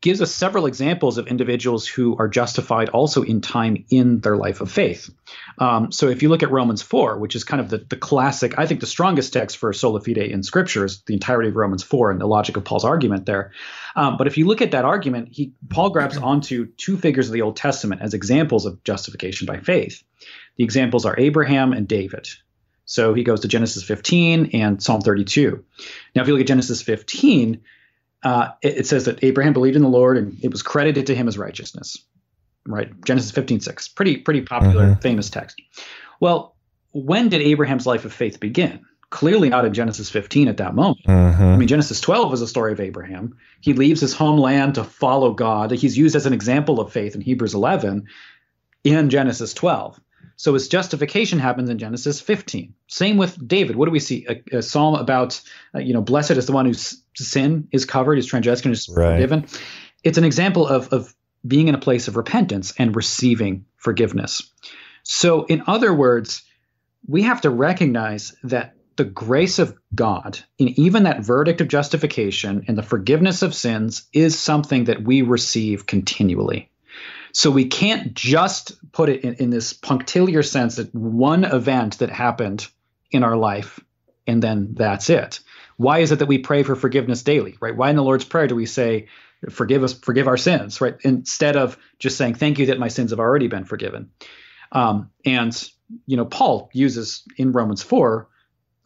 [0.00, 4.60] gives us several examples of individuals who are justified also in time in their life
[4.60, 5.10] of faith.
[5.58, 8.58] Um, so if you look at Romans 4, which is kind of the, the classic,
[8.58, 12.12] I think the strongest text for sola fide in scriptures, the entirety of Romans 4
[12.12, 13.52] and the logic of Paul's argument there.
[13.96, 17.32] Um, but if you look at that argument, he Paul grabs onto two figures of
[17.32, 20.02] the Old Testament as examples of justification by faith.
[20.56, 22.28] The examples are Abraham and David.
[22.84, 25.64] So he goes to Genesis 15 and Psalm 32.
[26.14, 27.62] Now, if you look at Genesis 15,
[28.22, 31.14] uh, it, it, says that Abraham believed in the Lord and it was credited to
[31.14, 31.96] him as righteousness.
[32.64, 35.00] Right, Genesis 15:6, pretty pretty popular, mm-hmm.
[35.00, 35.60] famous text.
[36.20, 36.54] Well,
[36.92, 38.84] when did Abraham's life of faith begin?
[39.10, 41.04] Clearly not in Genesis 15 at that moment.
[41.06, 41.42] Mm-hmm.
[41.42, 43.36] I mean, Genesis 12 is a story of Abraham.
[43.60, 45.72] He leaves his homeland to follow God.
[45.72, 48.06] He's used as an example of faith in Hebrews 11
[48.84, 50.00] in Genesis 12.
[50.36, 52.74] So his justification happens in Genesis 15.
[52.88, 53.76] Same with David.
[53.76, 54.26] What do we see?
[54.28, 55.40] A, a psalm about,
[55.74, 59.14] uh, you know, blessed is the one whose sin is covered, his transgression is right.
[59.14, 59.46] forgiven.
[60.04, 61.14] It's an example of, of
[61.46, 64.42] being in a place of repentance and receiving forgiveness.
[65.02, 66.42] So, in other words,
[67.06, 72.64] we have to recognize that the grace of God in even that verdict of justification
[72.68, 76.70] and the forgiveness of sins is something that we receive continually.
[77.32, 82.10] So we can't just put it in, in this punctiliar sense that one event that
[82.10, 82.66] happened
[83.10, 83.80] in our life
[84.26, 85.40] and then that's it.
[85.76, 87.76] Why is it that we pray for forgiveness daily, right?
[87.76, 89.08] Why in the Lord's Prayer do we say,
[89.50, 90.96] forgive us, forgive our sins, right?
[91.02, 94.10] Instead of just saying, thank you that my sins have already been forgiven.
[94.70, 95.68] Um, and,
[96.06, 98.28] you know, Paul uses in Romans 4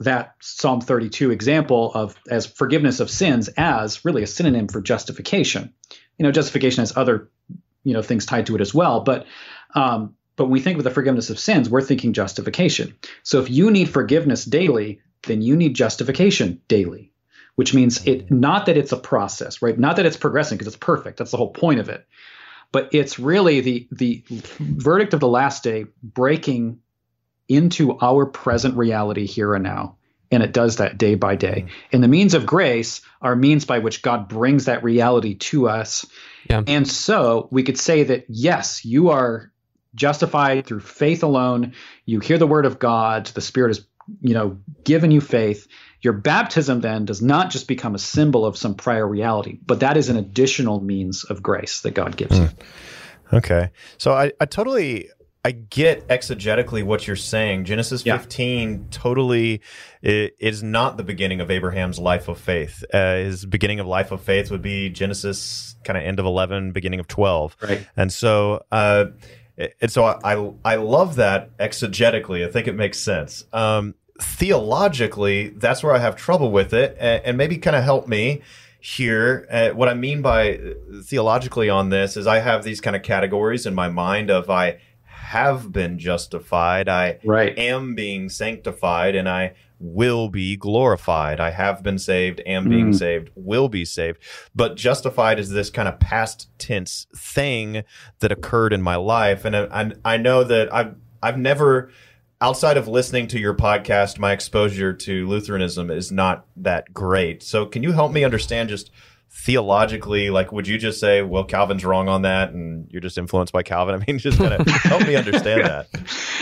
[0.00, 5.72] that Psalm 32 example of as forgiveness of sins as really a synonym for justification.
[6.18, 7.30] You know, justification has other
[7.86, 9.00] you know things tied to it as well.
[9.00, 9.26] But
[9.74, 12.96] um, but when we think of the forgiveness of sins, we're thinking justification.
[13.22, 17.12] So if you need forgiveness daily, then you need justification daily,
[17.54, 19.78] which means it not that it's a process, right?
[19.78, 21.18] Not that it's progressing because it's perfect.
[21.18, 22.04] That's the whole point of it.
[22.72, 24.24] But it's really the the
[24.58, 26.80] verdict of the last day breaking
[27.48, 29.95] into our present reality here and now.
[30.30, 31.62] And it does that day by day.
[31.66, 31.88] Mm-hmm.
[31.92, 36.04] And the means of grace are means by which God brings that reality to us
[36.48, 36.62] yeah.
[36.66, 39.50] And so we could say that, yes, you are
[39.94, 41.72] justified through faith alone.
[42.04, 43.26] You hear the word of God.
[43.26, 43.86] The Spirit has,
[44.20, 45.66] you know, given you faith.
[46.02, 49.96] Your baptism then does not just become a symbol of some prior reality, but that
[49.96, 52.42] is an additional means of grace that God gives mm.
[52.42, 52.48] you.
[53.28, 53.36] Hmm.
[53.36, 53.70] Okay.
[53.98, 55.08] So I, I totally
[55.46, 57.66] I get exegetically what you're saying.
[57.66, 58.78] Genesis 15 yeah.
[58.90, 59.60] totally
[60.02, 62.82] is not the beginning of Abraham's life of faith.
[62.92, 66.72] Uh, his beginning of life of faith would be Genesis kind of end of 11,
[66.72, 67.56] beginning of 12.
[67.62, 67.86] Right.
[67.96, 69.04] And so, uh,
[69.80, 72.44] and so I, I, I love that exegetically.
[72.44, 73.44] I think it makes sense.
[73.52, 78.08] Um, theologically, that's where I have trouble with it, and, and maybe kind of help
[78.08, 78.42] me
[78.80, 79.46] here.
[79.48, 80.58] Uh, what I mean by
[81.04, 84.78] theologically on this is I have these kind of categories in my mind of I
[85.26, 86.88] have been justified.
[86.88, 87.58] I right.
[87.58, 91.40] am being sanctified and I will be glorified.
[91.40, 92.98] I have been saved, am being mm.
[92.98, 94.18] saved, will be saved.
[94.54, 97.82] But justified is this kind of past tense thing
[98.20, 99.44] that occurred in my life.
[99.44, 101.90] And I, I know that I've, I've never
[102.40, 107.42] outside of listening to your podcast, my exposure to Lutheranism is not that great.
[107.42, 108.90] So, can you help me understand just
[109.36, 110.30] theologically?
[110.30, 113.62] Like, would you just say, "Well, Calvin's wrong on that," and you're just influenced by
[113.62, 113.94] Calvin?
[113.94, 115.88] I mean, just kind of help me understand that.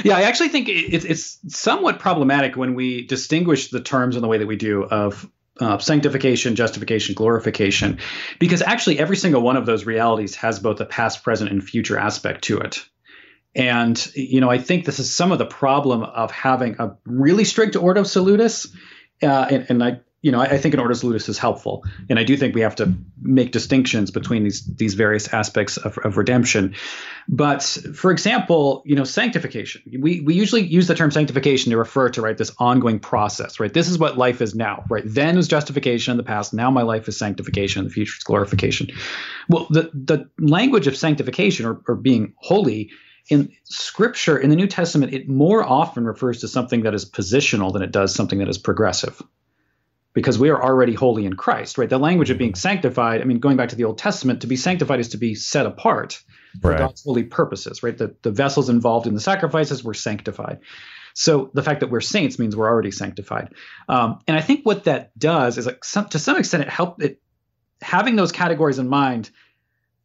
[0.04, 4.28] Yeah, I actually think it's it's somewhat problematic when we distinguish the terms in the
[4.28, 5.28] way that we do of
[5.60, 7.98] uh, sanctification, justification, glorification,
[8.38, 11.98] because actually every single one of those realities has both a past, present, and future
[11.98, 12.84] aspect to it.
[13.54, 17.44] And you know, I think this is some of the problem of having a really
[17.44, 18.74] strict Ordo Salutis,
[19.22, 22.18] uh, and, and, I, you know, I, I, think an Ordo Salutis is helpful, and
[22.18, 26.16] I do think we have to make distinctions between these these various aspects of, of
[26.16, 26.74] redemption.
[27.28, 27.62] But
[27.94, 29.82] for example, you know, sanctification.
[30.00, 33.70] We we usually use the term sanctification to refer to right this ongoing process, right?
[33.70, 35.02] This is what life is now, right?
[35.04, 36.54] Then was justification in the past.
[36.54, 37.80] Now my life is sanctification.
[37.80, 38.88] In the future is glorification.
[39.50, 42.90] Well, the the language of sanctification or, or being holy
[43.28, 47.72] in scripture in the new testament it more often refers to something that is positional
[47.72, 49.22] than it does something that is progressive
[50.14, 52.58] because we are already holy in christ right the language of being mm-hmm.
[52.58, 55.34] sanctified i mean going back to the old testament to be sanctified is to be
[55.34, 56.22] set apart
[56.62, 56.78] for right.
[56.78, 60.60] god's holy purposes right the, the vessels involved in the sacrifices were sanctified
[61.16, 63.52] so the fact that we're saints means we're already sanctified
[63.88, 67.02] um, and i think what that does is like some, to some extent it helped
[67.02, 67.20] it
[67.82, 69.30] having those categories in mind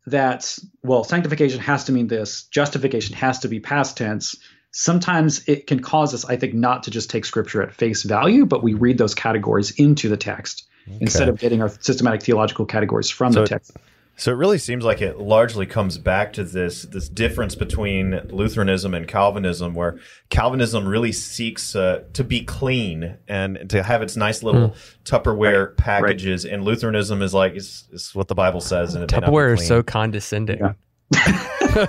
[0.07, 4.35] that well sanctification has to mean this justification has to be past tense
[4.71, 8.45] sometimes it can cause us i think not to just take scripture at face value
[8.45, 10.97] but we read those categories into the text okay.
[11.01, 13.71] instead of getting our systematic theological categories from so the text
[14.19, 18.93] so it really seems like it largely comes back to this this difference between Lutheranism
[18.93, 19.97] and Calvinism, where
[20.29, 24.97] Calvinism really seeks uh, to be clean and to have its nice little mm.
[25.05, 25.77] Tupperware right.
[25.77, 26.53] packages, right.
[26.53, 30.59] and Lutheranism is like it's, it's, what the Bible says, and Tupperware is so condescending.
[30.59, 30.73] Yeah.
[31.15, 31.85] hey,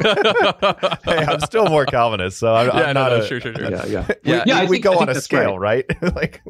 [1.05, 3.11] I'm still more Calvinist, so I'm, yeah, I'm no, not.
[3.11, 3.71] No, a, sure, sure, sure.
[3.71, 4.45] Yeah, yeah, we, yeah.
[4.47, 5.85] yeah we, we think, go on a scale, right?
[6.01, 6.16] right?
[6.16, 6.43] like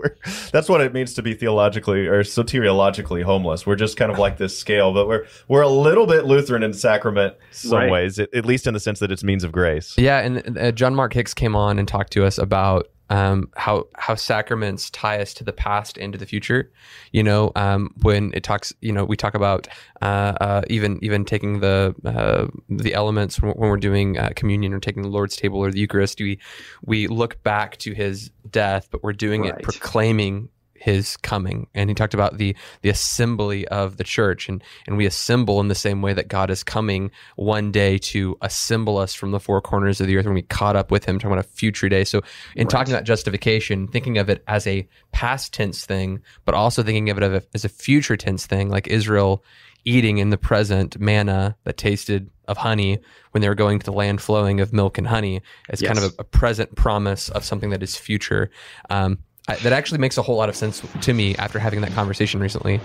[0.53, 3.67] that's what it means to be theologically or soteriologically homeless.
[3.67, 6.73] We're just kind of like this scale, but we're we're a little bit Lutheran in
[6.73, 7.91] sacrament some right.
[7.91, 9.95] ways, at, at, least in the sense that it's means of grace.
[9.99, 13.89] Yeah, and uh, John Mark Hicks came on and talked to us about um, how
[13.97, 16.73] how sacraments tie us to the past and to the future.
[17.13, 19.67] You know, um, when it talks, you know, we talk about
[20.01, 24.81] uh, uh, even even taking the uh, the elements when we're doing uh, communion or
[24.81, 26.21] taking the Lord's table or the Eucharist.
[26.21, 26.39] We
[26.85, 29.55] we look back to His death, but we're doing right.
[29.59, 30.49] it proclaiming
[30.81, 31.69] his coming.
[31.75, 34.49] And he talked about the the assembly of the church.
[34.49, 38.37] And and we assemble in the same way that God is coming one day to
[38.41, 40.27] assemble us from the four corners of the earth.
[40.27, 42.05] When we caught up with him talking about a future day.
[42.05, 42.23] So
[42.57, 42.71] in right.
[42.71, 47.19] talking about justification thinking of it as a past tense thing but also thinking of
[47.19, 49.45] it as a future tense thing like Israel
[49.85, 52.99] eating in the present manna that tasted of honey
[53.31, 55.93] when they were going to the land flowing of milk and honey as yes.
[55.93, 58.51] kind of a, a, present promise of something that is future.
[58.91, 59.19] Um,
[59.51, 62.41] I, that actually makes a whole lot of sense to me after having that conversation
[62.41, 62.81] recently.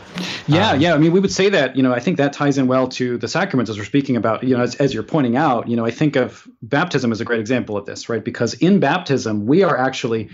[0.48, 0.94] Yeah, um, yeah.
[0.94, 1.76] I mean, we would say that.
[1.76, 4.44] You know, I think that ties in well to the sacraments as we're speaking about.
[4.44, 7.26] You know, as, as you're pointing out, you know, I think of baptism as a
[7.26, 8.24] great example of this, right?
[8.24, 10.30] Because in baptism, we are actually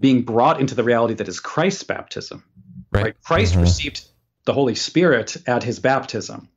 [0.00, 2.44] being brought into the reality that is Christ's baptism.
[2.90, 3.04] Right.
[3.04, 3.22] right?
[3.22, 3.62] Christ mm-hmm.
[3.62, 4.06] received
[4.46, 6.48] the Holy Spirit at his baptism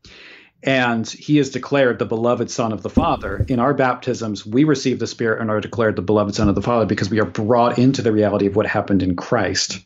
[0.64, 3.46] and he is declared the beloved son of the father.
[3.48, 6.62] In our baptisms we receive the spirit and are declared the beloved son of the
[6.62, 9.80] father because we are brought into the reality of what happened in christ.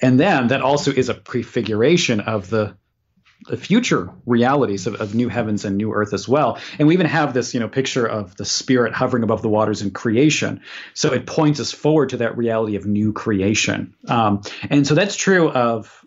[0.00, 2.76] And then that also is a prefiguration of the
[3.46, 6.58] the future realities of, of new heavens and new earth as well.
[6.78, 9.82] And we even have this you know picture of the spirit hovering above the waters
[9.82, 10.62] in creation.
[10.94, 13.94] So it points us forward to that reality of new creation.
[14.08, 15.97] Um, and so that's true of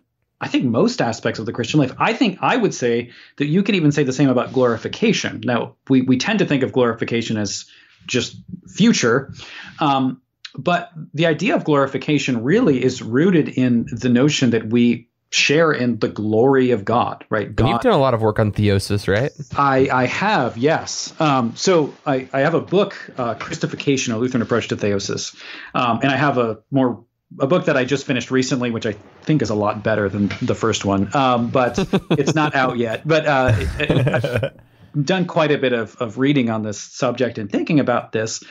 [0.42, 1.92] I think most aspects of the Christian life.
[1.98, 5.40] I think I would say that you could even say the same about glorification.
[5.44, 7.64] Now, we, we tend to think of glorification as
[8.08, 8.36] just
[8.66, 9.32] future.
[9.78, 10.20] Um,
[10.58, 15.98] but the idea of glorification really is rooted in the notion that we share in
[16.00, 17.54] the glory of God, right?
[17.54, 19.30] God, You've done a lot of work on theosis, right?
[19.56, 21.14] I, I have, yes.
[21.20, 25.34] Um, so I, I have a book, uh, Christification, a Lutheran approach to theosis.
[25.72, 27.04] Um, and I have a more
[27.40, 30.30] a book that I just finished recently, which I think is a lot better than
[30.40, 31.78] the first one, um, but
[32.10, 33.06] it's not out yet.
[33.06, 34.52] But uh, it, it,
[34.94, 38.42] I've done quite a bit of, of reading on this subject and thinking about this.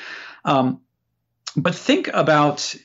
[0.46, 0.82] Um,
[1.56, 2.76] but think about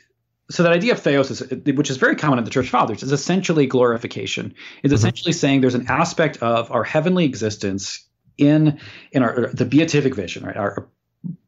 [0.48, 3.66] so that idea of theosis, which is very common in the church fathers, is essentially
[3.66, 4.54] glorification.
[4.82, 4.94] It's mm-hmm.
[4.94, 8.06] essentially saying there's an aspect of our heavenly existence
[8.38, 8.80] in
[9.12, 10.56] in our the beatific vision, right?
[10.56, 10.88] Our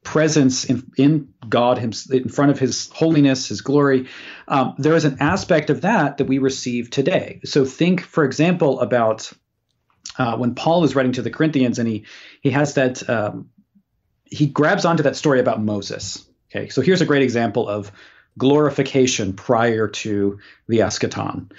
[0.03, 4.09] presence in, in God in front of His holiness, His glory.
[4.47, 7.41] Um, there is an aspect of that that we receive today.
[7.45, 9.33] So think, for example, about
[10.19, 12.07] uh, when Paul is writing to the Corinthians, and he
[12.41, 13.51] he has that um,
[14.25, 17.93] he grabs onto that story about Moses, Okay, so here's a great example of
[18.39, 21.51] glorification prior to the eschaton.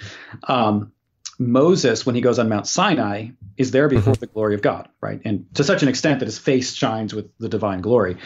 [0.44, 0.92] Um,
[1.40, 4.20] Moses, when he goes on Mount Sinai, is there before mm-hmm.
[4.20, 5.22] the glory of God, right?
[5.24, 8.18] And to such an extent that his face shines with the divine glory.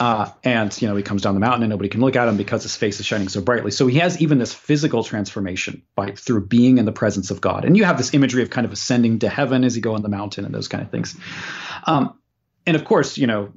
[0.00, 2.36] Uh, and, you know, he comes down the mountain and nobody can look at him
[2.36, 3.70] because his face is shining so brightly.
[3.70, 7.64] So he has even this physical transformation by through being in the presence of God.
[7.64, 10.02] And you have this imagery of kind of ascending to heaven as you go on
[10.02, 11.16] the mountain and those kind of things.
[11.86, 12.18] Um,
[12.66, 13.52] and of course, you know,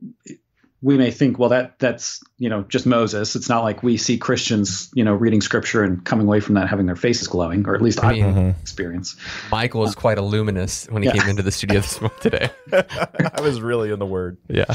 [0.83, 3.35] we may think, well, that that's you know just Moses.
[3.35, 6.67] It's not like we see Christians, you know, reading scripture and coming away from that
[6.67, 8.61] having their faces glowing, or at least I, mean, mm-hmm.
[8.61, 9.15] experience.
[9.51, 11.15] Michael is quite a luminous when he yeah.
[11.15, 12.49] came into the studio this morning today.
[12.73, 14.37] I was really in the word.
[14.47, 14.73] Yeah,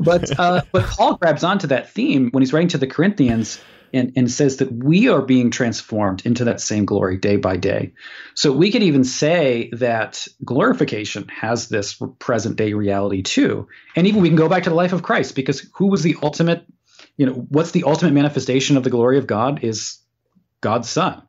[0.00, 3.60] but uh, but Paul grabs onto that theme when he's writing to the Corinthians
[3.94, 7.92] and, and says that we are being transformed into that same glory day by day.
[8.34, 13.68] So we could even say that glorification has this present day reality too.
[13.96, 16.16] And even we can go back to the life of Christ because who was the
[16.22, 16.66] ultimate,
[17.16, 19.98] you know, what's the ultimate manifestation of the glory of God is
[20.60, 21.22] God's Son.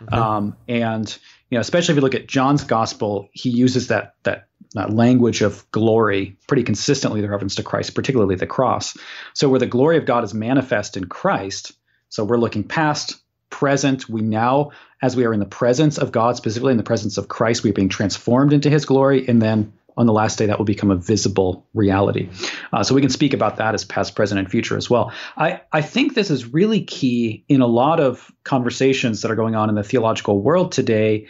[0.00, 0.14] Mm-hmm.
[0.14, 1.18] Um, and
[1.50, 5.42] you know, especially if you look at John's gospel, he uses that that that language
[5.42, 8.96] of glory pretty consistently with reference to Christ, particularly the cross.
[9.32, 11.72] So where the glory of God is manifest in Christ,
[12.08, 13.16] so we're looking past,
[13.50, 14.08] present.
[14.08, 17.28] We now, as we are in the presence of God, specifically in the presence of
[17.28, 19.26] Christ, we're being transformed into his glory.
[19.28, 22.28] And then on the last day, that will become a visible reality.
[22.72, 25.12] Uh, so we can speak about that as past, present, and future as well.
[25.36, 29.54] I, I think this is really key in a lot of conversations that are going
[29.54, 31.28] on in the theological world today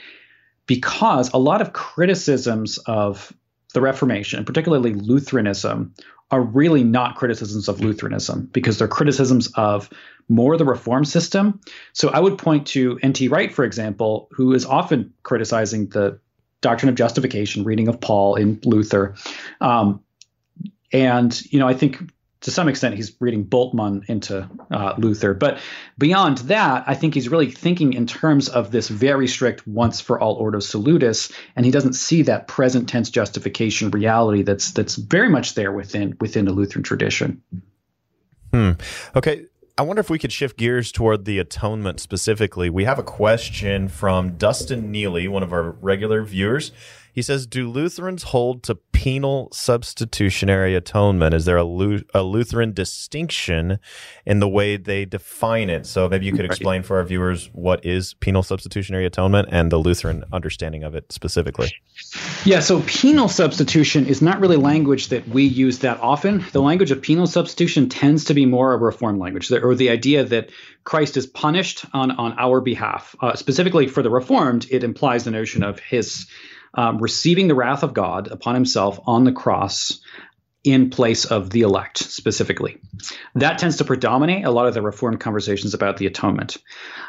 [0.67, 3.33] because a lot of criticisms of
[3.73, 5.95] the Reformation, particularly Lutheranism,
[6.31, 9.89] are really not criticisms of Lutheranism because they're criticisms of
[10.29, 11.61] more the reform system.
[11.93, 13.29] So I would point to N.T.
[13.29, 16.19] Wright, for example, who is often criticizing the
[16.63, 19.15] doctrine of justification, reading of Paul in Luther.
[19.61, 20.01] Um,
[20.93, 22.11] and, you know, I think
[22.47, 25.35] to some extent he's reading Bultmann into uh, Luther.
[25.35, 25.59] But
[25.99, 30.21] beyond that, I think he's really thinking in terms of this very strict once for
[30.21, 35.29] all ordo salutis, and he doesn't see that present tense justification reality that's that's very
[35.29, 37.43] much there within within the Lutheran tradition.
[38.53, 38.73] Hmm.
[39.17, 39.47] Okay.
[39.77, 42.71] I wonder if we could shift gears toward the atonement specifically.
[42.71, 46.71] We have a question from Dustin Neely, one of our regular viewers.
[47.17, 51.33] He says, "Do Lutherans hold to penal substitutionary atonement?
[51.33, 53.79] Is there a, Lu- a Lutheran distinction
[54.27, 57.83] in the way they define it?" So maybe you could explain for our viewers what
[57.87, 61.75] is penal substitutionary atonement and the Lutheran understanding of it specifically.
[62.45, 66.45] Yeah, so penal substitution is not really language that we use that often.
[66.53, 70.23] The language of penal substitution tends to be more a reform language, or the idea
[70.23, 70.51] that
[70.85, 73.17] Christ is punished on on our behalf.
[73.23, 76.27] Uh, specifically for the Reformed, it implies the notion of his
[76.77, 80.01] um, receiving the wrath of God upon himself on the cross
[80.63, 82.79] in place of the elect specifically.
[83.35, 86.57] That tends to predominate a lot of the Reformed conversations about the atonement.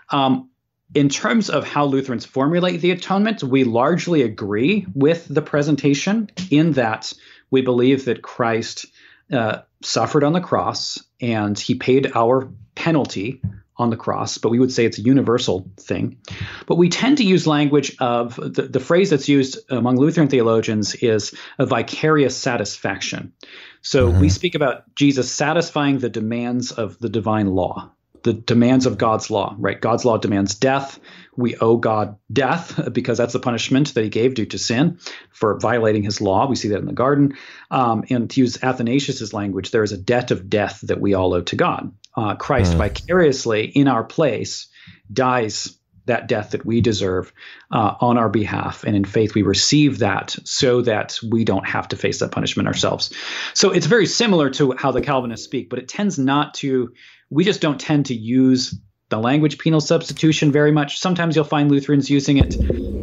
[0.10, 0.50] Um,
[0.94, 6.74] in terms of how Lutherans formulate the atonement, we largely agree with the presentation in
[6.74, 7.14] that
[7.50, 8.86] we believe that Christ
[9.32, 13.42] uh, suffered on the cross and he paid our penalty
[13.78, 16.18] on the cross, but we would say it's a universal thing.
[16.66, 20.96] But we tend to use language of the, the phrase that's used among Lutheran theologians
[20.96, 23.34] is a vicarious satisfaction.
[23.82, 24.22] So mm-hmm.
[24.22, 27.92] we speak about Jesus satisfying the demands of the divine law,
[28.24, 29.80] the demands of God's law, right?
[29.80, 31.00] God's law demands death.
[31.36, 35.00] We owe God death because that's the punishment that he gave due to sin
[35.32, 36.48] for violating his law.
[36.48, 37.38] We see that in the garden.
[37.70, 41.36] Um, and to use Athanasius's language, there is a debt of death that we all
[41.36, 42.78] owe to God uh, Christ mm.
[42.78, 44.68] vicariously in our place
[45.12, 47.32] dies that death that we deserve
[47.72, 48.84] uh, on our behalf.
[48.86, 52.68] And in faith, we receive that so that we don't have to face that punishment
[52.68, 53.14] ourselves.
[53.54, 56.94] So it's very similar to how the Calvinists speak, but it tends not to,
[57.30, 58.74] we just don't tend to use
[59.10, 61.00] the language penal substitution very much.
[61.00, 62.56] Sometimes you'll find Lutherans using it.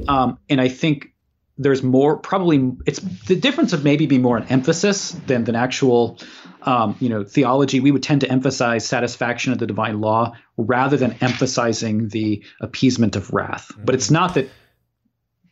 [0.08, 1.13] Um, and I think
[1.56, 6.18] there's more probably it's the difference of maybe be more an emphasis than than actual
[6.62, 7.80] um, you know theology.
[7.80, 13.16] We would tend to emphasize satisfaction of the divine law rather than emphasizing the appeasement
[13.16, 13.68] of wrath.
[13.72, 13.84] Mm-hmm.
[13.84, 14.50] but it's not that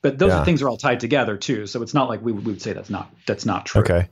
[0.00, 0.44] but those yeah.
[0.44, 1.66] things are all tied together too.
[1.68, 3.82] So it's not like we, we would say that's not that's not true.
[3.82, 4.08] Okay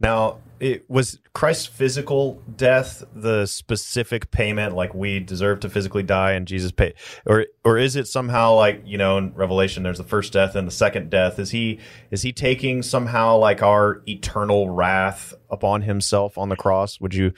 [0.00, 6.32] now, it was Christ's physical death the specific payment, like we deserve to physically die
[6.32, 6.94] and Jesus paid,
[7.26, 10.66] or or is it somehow like you know in Revelation there's the first death and
[10.66, 11.38] the second death?
[11.38, 11.78] Is he
[12.10, 17.00] is he taking somehow like our eternal wrath upon himself on the cross?
[17.00, 17.32] Would you,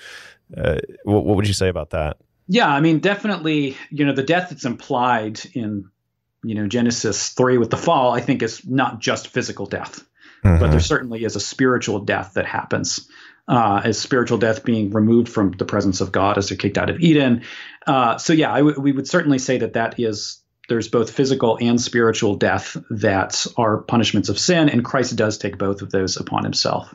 [0.56, 2.16] uh, what, what would you say about that?
[2.48, 5.90] Yeah, I mean, definitely, you know, the death that's implied in
[6.42, 10.04] you know Genesis three with the fall, I think is not just physical death
[10.42, 13.08] but there certainly is a spiritual death that happens.
[13.48, 16.88] Uh, as spiritual death being removed from the presence of God as they're kicked out
[16.88, 17.42] of Eden.
[17.88, 21.80] Uh, so yeah, w- we would certainly say that that is there's both physical and
[21.80, 26.44] spiritual death that are punishments of sin, and Christ does take both of those upon
[26.44, 26.94] himself.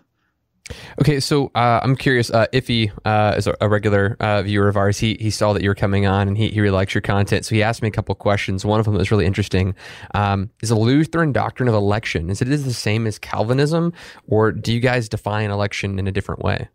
[0.99, 2.30] Okay, so uh, I'm curious.
[2.30, 4.99] Uh, Iffy uh, is a, a regular uh, viewer of ours.
[4.99, 7.45] He he saw that you were coming on, and he, he really likes your content.
[7.45, 8.65] So he asked me a couple questions.
[8.65, 9.76] One of them was really interesting.
[10.13, 13.93] Um, is a Lutheran doctrine of election is it is the same as Calvinism,
[14.28, 16.68] or do you guys define election in a different way?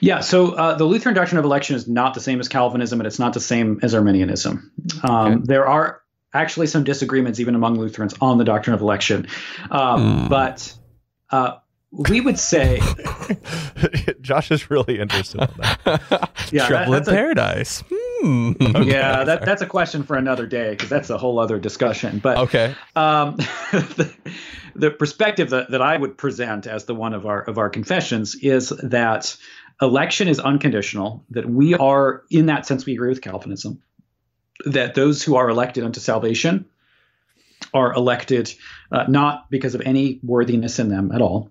[0.00, 3.06] Yeah, so uh, the Lutheran doctrine of election is not the same as Calvinism, and
[3.06, 4.72] it's not the same as Arminianism.
[5.04, 5.42] Um, okay.
[5.44, 6.00] There are
[6.34, 9.28] actually some disagreements even among Lutherans on the doctrine of election,
[9.70, 10.28] um, mm.
[10.28, 10.74] but
[11.30, 11.58] uh,
[11.92, 12.80] we would say
[14.22, 16.30] Josh is really interested in that.
[16.52, 17.84] yeah, Trouble that, in paradise.
[17.90, 18.52] Hmm.
[18.62, 18.84] Okay.
[18.84, 22.20] Yeah, that, that's a question for another day because that's a whole other discussion.
[22.20, 23.34] But okay, um,
[23.72, 24.14] the,
[24.76, 28.36] the, perspective that, that I would present as the one of our of our confessions
[28.36, 29.36] is that
[29.80, 31.24] election is unconditional.
[31.30, 33.82] That we are, in that sense, we agree with Calvinism.
[34.64, 36.66] That those who are elected unto salvation
[37.74, 38.54] are elected
[38.92, 41.50] uh, not because of any worthiness in them at all,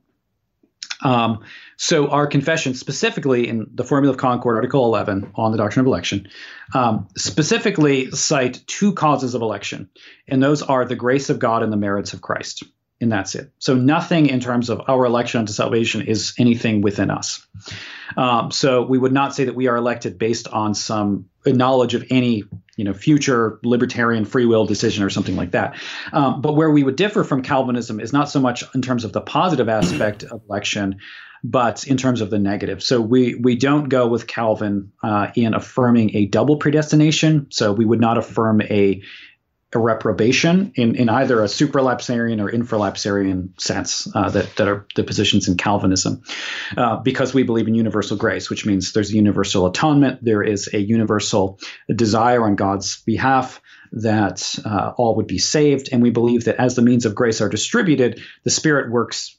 [1.02, 1.44] um,
[1.78, 5.88] so our confession, specifically in the Formula of Concord, Article 11 on the doctrine of
[5.88, 6.28] election,
[6.74, 9.90] um, specifically cite two causes of election,
[10.28, 12.64] and those are the grace of God and the merits of Christ.
[13.00, 13.52] And that's it.
[13.58, 17.44] So nothing in terms of our election unto salvation is anything within us.
[18.16, 22.06] Um, so we would not say that we are elected based on some knowledge of
[22.10, 22.44] any
[22.78, 25.76] you know future libertarian free will decision or something like that.
[26.14, 29.14] Um, but where we would differ from Calvinism is not so much in terms of
[29.14, 31.00] the positive aspect of election,
[31.44, 32.84] but in terms of the negative.
[32.84, 37.48] So we we don't go with Calvin uh, in affirming a double predestination.
[37.52, 39.02] So we would not affirm a
[39.74, 45.04] a reprobation in, in either a supralapsarian or infralapsarian sense uh, that, that are the
[45.04, 46.22] positions in Calvinism,
[46.76, 50.74] uh, because we believe in universal grace, which means there's a universal atonement, there is
[50.74, 51.60] a universal
[51.94, 53.62] desire on God's behalf
[53.94, 57.42] that uh, all would be saved, and we believe that as the means of grace
[57.42, 59.38] are distributed, the Spirit works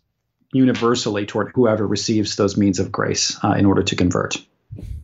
[0.52, 4.36] universally toward whoever receives those means of grace uh, in order to convert.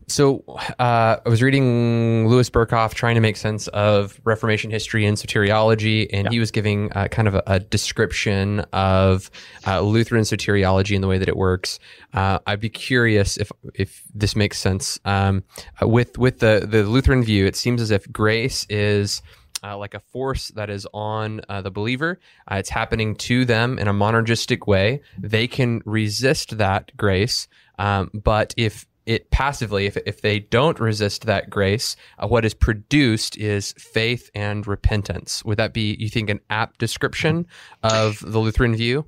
[0.09, 5.15] So uh, I was reading Louis Berkhof trying to make sense of Reformation history and
[5.15, 6.31] soteriology, and yeah.
[6.31, 9.29] he was giving uh, kind of a, a description of
[9.67, 11.79] uh, Lutheran soteriology and the way that it works.
[12.11, 14.99] Uh, I'd be curious if if this makes sense.
[15.05, 15.43] Um,
[15.81, 19.21] with with the the Lutheran view, it seems as if grace is
[19.63, 22.19] uh, like a force that is on uh, the believer.
[22.51, 25.01] Uh, it's happening to them in a monergistic way.
[25.19, 27.47] They can resist that grace,
[27.77, 32.53] um, but if it passively, if, if they don't resist that grace, uh, what is
[32.53, 35.43] produced is faith and repentance.
[35.45, 37.47] Would that be, you think, an apt description
[37.81, 39.07] of the Lutheran view?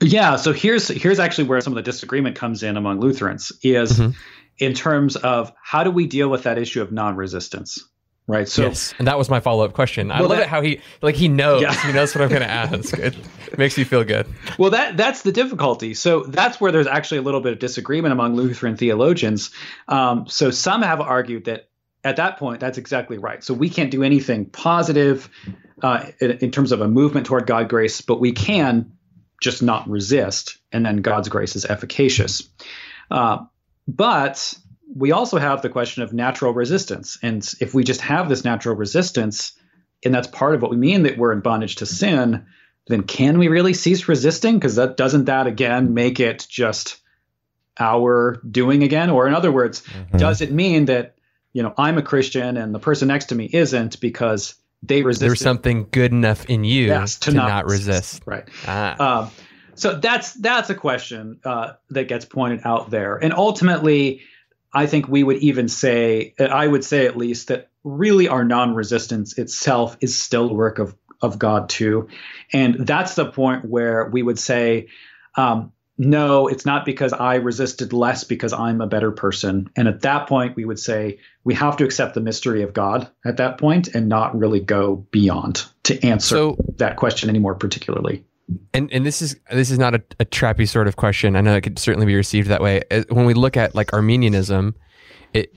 [0.00, 0.36] Yeah.
[0.36, 4.12] So here's here's actually where some of the disagreement comes in among Lutherans is mm-hmm.
[4.58, 7.84] in terms of how do we deal with that issue of non-resistance
[8.28, 8.48] right?
[8.48, 8.94] So, yes.
[8.98, 10.08] and that was my follow up question.
[10.08, 11.74] Well, I love that, it how he like he knows yeah.
[11.84, 12.96] he knows what I'm going to ask.
[13.58, 14.26] Makes me feel good.
[14.58, 15.94] Well, that that's the difficulty.
[15.94, 19.50] So that's where there's actually a little bit of disagreement among Lutheran theologians.
[19.88, 21.68] Um, so some have argued that
[22.04, 23.42] at that point that's exactly right.
[23.42, 25.28] So we can't do anything positive
[25.82, 28.92] uh, in, in terms of a movement toward God grace, but we can
[29.40, 32.48] just not resist, and then God's grace is efficacious.
[33.10, 33.38] Uh,
[33.88, 34.54] but
[34.94, 37.18] we also have the question of natural resistance.
[37.22, 39.52] And if we just have this natural resistance,
[40.04, 42.46] and that's part of what we mean that we're in bondage to sin,
[42.90, 44.58] then can we really cease resisting?
[44.58, 46.98] Because that doesn't that again make it just
[47.78, 49.10] our doing again?
[49.10, 50.18] Or in other words, mm-hmm.
[50.18, 51.16] does it mean that
[51.52, 55.20] you know I'm a Christian and the person next to me isn't because they resist?
[55.20, 57.86] There's something good enough in you yes, to, to, not, not resist.
[57.86, 58.22] resist.
[58.26, 58.48] Right.
[58.66, 59.22] Ah.
[59.22, 59.30] Um,
[59.74, 64.22] so that's that's a question uh, that gets pointed out there, and ultimately
[64.72, 68.74] I think we would even say, I would say at least, that really our non
[68.74, 72.08] resistance itself is still a work of, of God too.
[72.52, 74.88] And that's the point where we would say,
[75.36, 79.68] um, no, it's not because I resisted less because I'm a better person.
[79.76, 83.10] And at that point, we would say we have to accept the mystery of God
[83.24, 88.24] at that point and not really go beyond to answer so, that question anymore particularly
[88.72, 91.36] and and this is this is not a, a trappy sort of question.
[91.36, 92.82] I know it could certainly be received that way.
[92.90, 94.74] Uh, when we look at like Arminianism,
[95.32, 95.54] it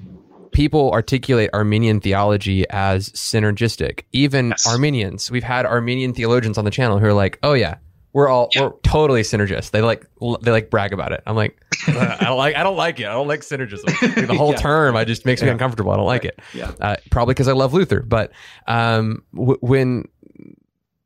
[0.53, 4.03] people articulate Arminian theology as synergistic.
[4.11, 4.67] Even yes.
[4.67, 7.75] Arminians, we've had Arminian theologians on the channel who are like, "Oh yeah,
[8.13, 10.05] we're all we're totally synergist." They like
[10.41, 11.21] they like brag about it.
[11.25, 13.07] I'm like, I don't like I don't like it.
[13.07, 13.83] I don't like synergism.
[14.15, 14.57] Like the whole yeah.
[14.57, 15.91] term, I just makes me uncomfortable.
[15.91, 16.39] I don't like it.
[16.53, 18.01] Yeah, uh, probably because I love Luther.
[18.01, 18.31] But
[18.67, 20.05] um, w- when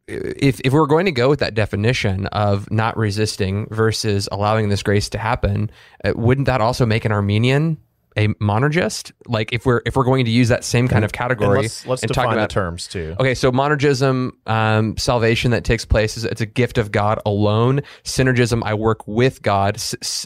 [0.07, 4.83] if if we're going to go with that definition of not resisting versus allowing this
[4.83, 5.69] grace to happen,
[6.03, 7.77] uh, wouldn't that also make an Arminian
[8.17, 9.11] a monergist?
[9.27, 11.85] Like if we're if we're going to use that same kind of And category let's
[11.85, 13.15] let's and talk define about the terms too.
[13.19, 17.81] Okay, so monergism, um, salvation that takes place is it's a gift of God alone.
[18.03, 19.81] Synergism, I work with God.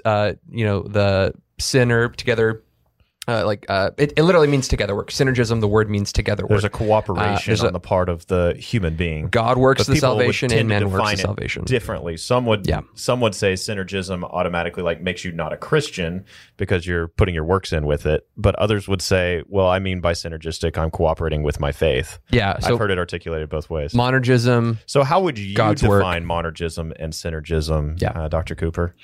[0.05, 2.63] Uh, you know, the sinner together.
[3.27, 5.11] Uh, like uh, it, it literally means together work.
[5.11, 6.49] Synergism, the word means together work.
[6.49, 9.27] There's a cooperation there's a- on the part of the human being.
[9.27, 11.25] God works But the people would salvation, tend and to man works define the it
[11.25, 11.63] salvation.
[11.65, 12.17] differently.
[12.17, 12.81] Some would, Yeah.
[12.95, 16.25] some would say synergism automatically like makes you not a Christian
[16.57, 18.27] because you're putting your works in with it.
[18.37, 22.17] But others would say, well, I mean by synergistic, I'm cooperating with my faith.
[22.31, 23.93] yeah, so I've heard it articulated both ways.
[23.93, 24.79] monergism.
[24.87, 26.01] so how would you God's work.
[26.01, 28.09] define monergism and synergism, Yeah.
[28.19, 28.55] uh, Dr.
[28.55, 28.95] Cooper?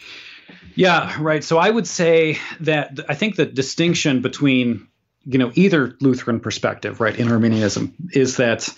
[0.76, 1.43] Yeah, right.
[1.43, 4.88] So I would say that I think the distinction between
[5.26, 8.70] you know either Lutheran perspective, right, in Arminianism, is that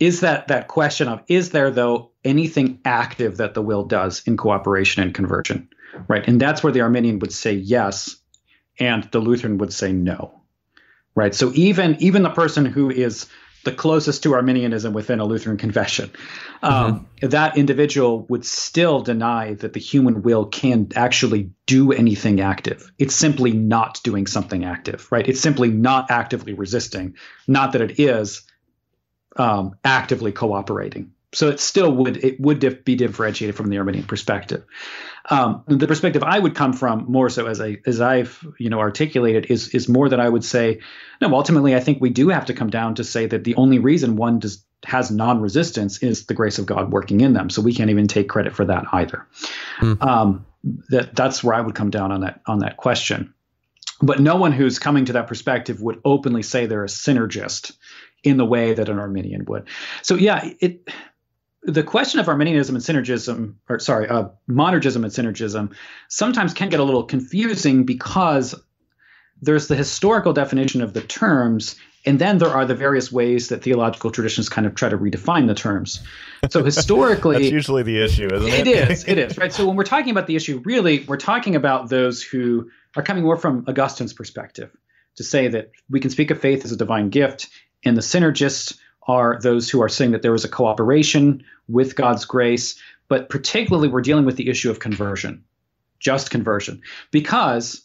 [0.00, 4.36] is that that question of is there though anything active that the will does in
[4.36, 5.68] cooperation and conversion,
[6.08, 6.26] right?
[6.26, 8.16] And that's where the Arminian would say yes,
[8.78, 10.42] and the Lutheran would say no,
[11.14, 11.34] right?
[11.34, 13.26] So even even the person who is
[13.64, 16.10] the closest to Arminianism within a Lutheran confession,
[16.62, 22.90] um, that individual would still deny that the human will can actually do anything active.
[22.98, 25.26] It's simply not doing something active, right?
[25.26, 28.42] It's simply not actively resisting, not that it is
[29.36, 31.12] um, actively cooperating.
[31.34, 34.64] So it still would it would dif- be differentiated from the Arminian perspective.
[35.30, 38.80] Um, the perspective I would come from more so as I as I've you know
[38.80, 40.80] articulated is is more that I would say
[41.20, 41.32] no.
[41.34, 44.16] Ultimately, I think we do have to come down to say that the only reason
[44.16, 47.50] one does has non-resistance is the grace of God working in them.
[47.50, 49.26] So we can't even take credit for that either.
[49.78, 49.94] Hmm.
[50.00, 50.46] Um,
[50.88, 53.32] that that's where I would come down on that on that question.
[54.00, 57.72] But no one who's coming to that perspective would openly say they're a synergist
[58.24, 59.68] in the way that an Arminian would.
[60.02, 60.88] So yeah, it
[61.62, 65.74] the question of Arminianism and synergism, or sorry, uh, monergism and synergism,
[66.08, 68.54] sometimes can get a little confusing because
[69.40, 73.62] there's the historical definition of the terms, and then there are the various ways that
[73.62, 76.02] theological traditions kind of try to redefine the terms.
[76.50, 78.66] So historically, That's usually the issue, isn't it?
[78.66, 79.06] it is.
[79.06, 79.38] It is.
[79.38, 79.52] Right.
[79.52, 83.24] So when we're talking about the issue, really, we're talking about those who are coming
[83.24, 84.70] more from Augustine's perspective
[85.16, 87.48] to say that we can speak of faith as a divine gift,
[87.84, 92.24] and the synergists are those who are saying that there is a cooperation with God's
[92.24, 95.44] grace, but particularly we're dealing with the issue of conversion,
[95.98, 97.82] just conversion, because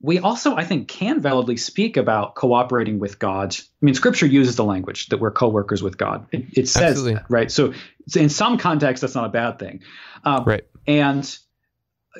[0.00, 3.56] we also, I think, can validly speak about cooperating with God.
[3.56, 6.26] I mean, Scripture uses the language that we're co-workers with God.
[6.32, 7.14] It, it says Absolutely.
[7.14, 7.50] that, right?
[7.50, 7.72] So,
[8.14, 9.82] in some contexts, that's not a bad thing.
[10.22, 10.64] Um, Right.
[10.86, 11.36] And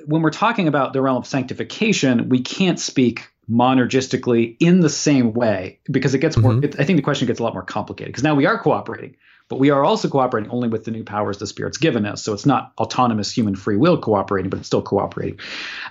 [0.06, 5.32] when we're talking about the realm of sanctification, we can't speak monergistically in the same
[5.32, 6.52] way because it gets more.
[6.52, 6.64] Mhm.
[6.64, 9.16] It, I think the question gets a lot more complicated because now we are cooperating,
[9.48, 12.22] but we are also cooperating only with the new powers the Spirit's given us.
[12.22, 15.38] So it's not autonomous human free will cooperating, but it's still cooperating.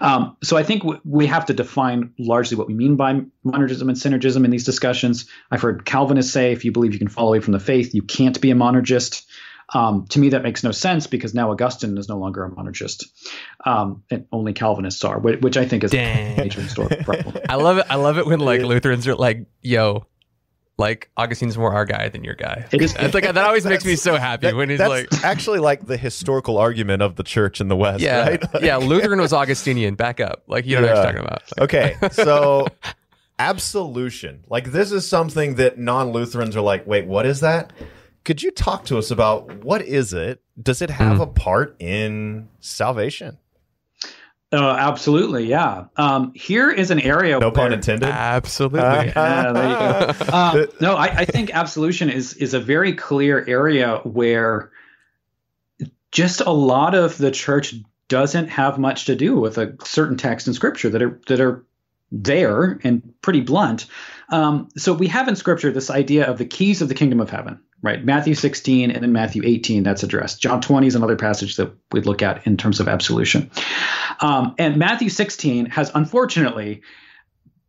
[0.01, 3.83] Um, so I think w- we have to define largely what we mean by monergism
[3.83, 5.25] and synergism in these discussions.
[5.51, 8.01] I've heard Calvinists say if you believe you can fall away from the faith, you
[8.01, 9.23] can't be a monergist.
[9.73, 13.05] Um, to me, that makes no sense because now Augustine is no longer a monergist,
[13.65, 16.37] um, and only Calvinists are, which, which I think is a Dang.
[16.37, 17.35] major historical problem.
[17.49, 17.85] I love it.
[17.89, 20.05] I love it when like Lutherans are like, "Yo,
[20.77, 23.83] like Augustine's more our guy than your guy." It is- It's like that always makes
[23.83, 27.23] me so happy That- when he's that's like, actually like the historical argument of the
[27.23, 28.43] church in the West, "Yeah, right?
[28.61, 29.95] yeah." Lutheran was Augustinian.
[29.95, 30.43] Back up.
[30.47, 31.03] Like you don't know what Yeah.
[31.03, 31.43] you're talking about.
[31.59, 32.67] Okay, so
[33.39, 34.43] absolution.
[34.47, 37.73] Like this is something that non-Lutherans are like, wait, what is that?
[38.25, 40.41] Could you talk to us about what is it?
[40.61, 41.21] Does it have Hmm.
[41.21, 43.37] a part in salvation?
[44.51, 45.85] Uh, absolutely, yeah.
[45.97, 47.39] Um, here is an area.
[47.39, 48.07] No pun intended.
[48.09, 48.79] Absolutely.
[49.15, 50.25] Yeah, there you go.
[50.31, 54.71] Uh, no, I, I think absolution is is a very clear area where
[56.11, 57.75] just a lot of the church
[58.07, 61.65] doesn't have much to do with a certain text in scripture that are that are
[62.11, 63.87] there and pretty blunt.
[64.29, 67.29] Um, so we have in scripture this idea of the keys of the kingdom of
[67.29, 68.03] heaven, right?
[68.03, 70.41] Matthew 16 and then Matthew 18, that's addressed.
[70.41, 73.51] John 20 is another passage that we'd look at in terms of absolution.
[74.19, 76.81] Um, and Matthew 16 has unfortunately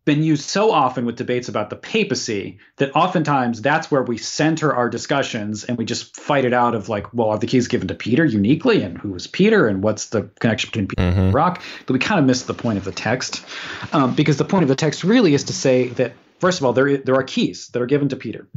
[0.06, 4.72] been used so often with debates about the papacy that oftentimes that's where we center
[4.72, 7.88] our discussions and we just fight it out of like, well, are the keys given
[7.88, 8.82] to Peter uniquely?
[8.82, 9.66] And who was Peter?
[9.66, 11.60] And what's the connection between Peter and rock?
[11.86, 13.44] But we kind of miss the point of the text
[13.92, 16.72] um, because the point of the text really is to say that, first of all,
[16.72, 18.48] there, there are keys that are given to Peter.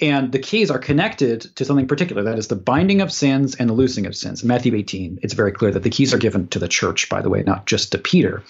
[0.00, 2.24] And the keys are connected to something particular.
[2.24, 4.42] That is the binding of sins and the loosing of sins.
[4.42, 7.22] In Matthew 18, it's very clear that the keys are given to the church, by
[7.22, 8.42] the way, not just to Peter.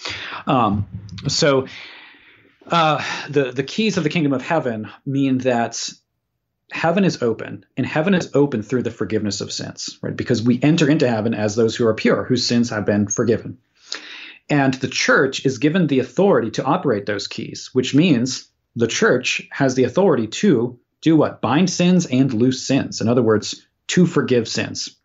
[0.47, 0.87] Um,
[1.29, 1.67] so
[2.67, 5.89] uh, the the keys of the kingdom of heaven mean that
[6.73, 10.17] heaven is open, and heaven is open through the forgiveness of sins, right?
[10.17, 13.59] Because we enter into heaven as those who are pure, whose sins have been forgiven.
[14.49, 19.49] And the church is given the authority to operate those keys, which means the church
[19.51, 21.41] has the authority to do what?
[21.41, 23.01] Bind sins and loose sins.
[23.01, 24.97] In other words, to forgive sins.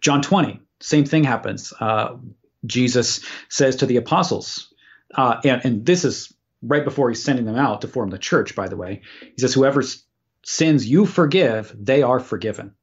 [0.00, 1.72] John 20, same thing happens.
[1.78, 2.16] Uh,
[2.64, 4.72] Jesus says to the apostles,
[5.14, 8.54] uh, and, and this is right before he's sending them out to form the church,
[8.54, 9.02] by the way.
[9.20, 9.82] He says, Whoever
[10.44, 12.74] sins you forgive, they are forgiven.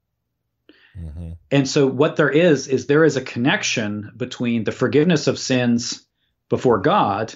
[0.98, 1.32] Mm-hmm.
[1.50, 6.06] And so, what there is, is there is a connection between the forgiveness of sins
[6.50, 7.34] before God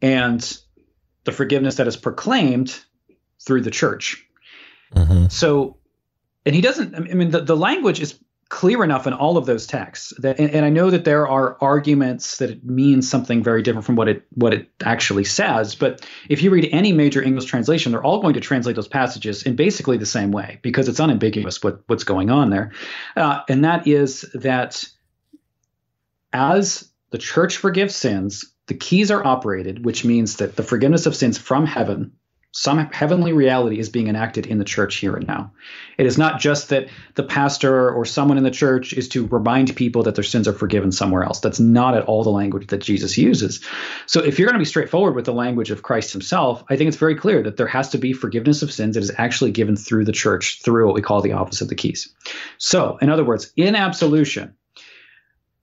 [0.00, 0.58] and
[1.24, 2.78] the forgiveness that is proclaimed
[3.40, 4.26] through the church.
[4.94, 5.26] Mm-hmm.
[5.28, 5.76] So,
[6.46, 9.66] and he doesn't, I mean, the, the language is clear enough in all of those
[9.66, 13.62] texts that and, and, I know that there are arguments that it means something very
[13.62, 17.44] different from what it what it actually says but if you read any major English
[17.44, 20.98] translation they're all going to translate those passages in basically the same way because it's
[20.98, 22.72] unambiguous what what's going on there
[23.16, 24.82] uh, and that is that
[26.32, 31.16] as the church forgives sins the keys are operated which means that the forgiveness of
[31.16, 32.12] sins from heaven
[32.52, 35.52] some heavenly reality is being enacted in the church here and now.
[35.98, 39.76] It is not just that the pastor or someone in the church is to remind
[39.76, 41.40] people that their sins are forgiven somewhere else.
[41.40, 43.62] That's not at all the language that Jesus uses.
[44.06, 46.88] So, if you're going to be straightforward with the language of Christ himself, I think
[46.88, 49.76] it's very clear that there has to be forgiveness of sins that is actually given
[49.76, 52.12] through the church, through what we call the office of the keys.
[52.56, 54.54] So, in other words, in absolution,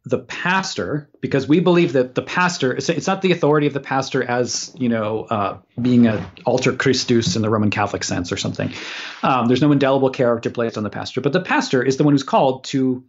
[0.06, 4.24] the pastor because we believe that the pastor it's not the authority of the pastor
[4.24, 8.72] as you know uh, being an alter christus in the roman catholic sense or something.
[9.24, 12.14] Um, there's no indelible character placed on the pastor but the pastor is the one
[12.14, 13.04] who's called to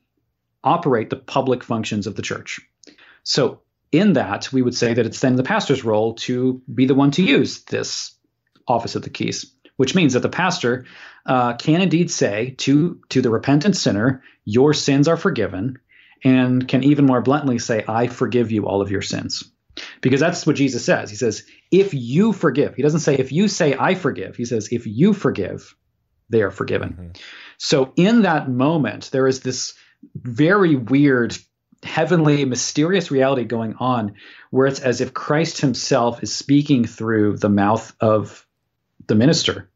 [0.64, 2.60] operate the public functions of the church.
[3.22, 3.60] So
[3.92, 7.10] in that we would say that it's then the pastor's role to be the one
[7.12, 8.14] to use this
[8.66, 10.86] office of the keys which means that the pastor
[11.26, 15.78] uh, can indeed say to to the repentant sinner your sins are forgiven
[16.24, 19.44] and can even more bluntly say, I forgive you all of your sins.
[20.00, 21.10] Because that's what Jesus says.
[21.10, 24.36] He says, if you forgive, he doesn't say, if you say, I forgive.
[24.36, 25.74] He says, if you forgive,
[26.30, 26.90] they are forgiven.
[26.92, 27.08] Mm-hmm.
[27.58, 29.74] So in that moment, there is this
[30.14, 31.36] very weird,
[31.82, 34.14] heavenly, mysterious reality going on
[34.50, 38.46] where it's as if Christ himself is speaking through the mouth of
[39.06, 39.68] the minister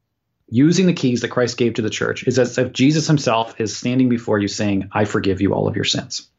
[0.49, 3.77] using the keys that Christ gave to the church is as if Jesus himself is
[3.77, 6.30] standing before you saying, I forgive you all of your sins.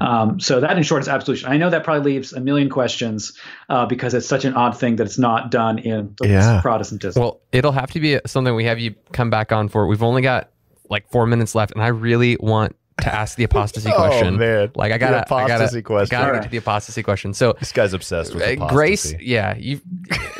[0.00, 1.48] Um, so that, in short, is absolution.
[1.48, 3.38] I know that probably leaves a million questions
[3.68, 6.60] uh, because it's such an odd thing that it's not done in yeah.
[6.60, 7.20] Protestantism.
[7.20, 9.86] Well, it'll have to be something we have you come back on for.
[9.86, 10.50] We've only got
[10.88, 14.36] like four minutes left, and I really want to ask the apostasy oh, question.
[14.36, 14.70] Man.
[14.74, 16.18] Like I gotta, apostasy I gotta, question.
[16.18, 17.34] Gotta get to the apostasy question.
[17.34, 18.74] So this guy's obsessed with uh, apostasy.
[18.74, 19.14] Grace.
[19.20, 19.80] Yeah, you.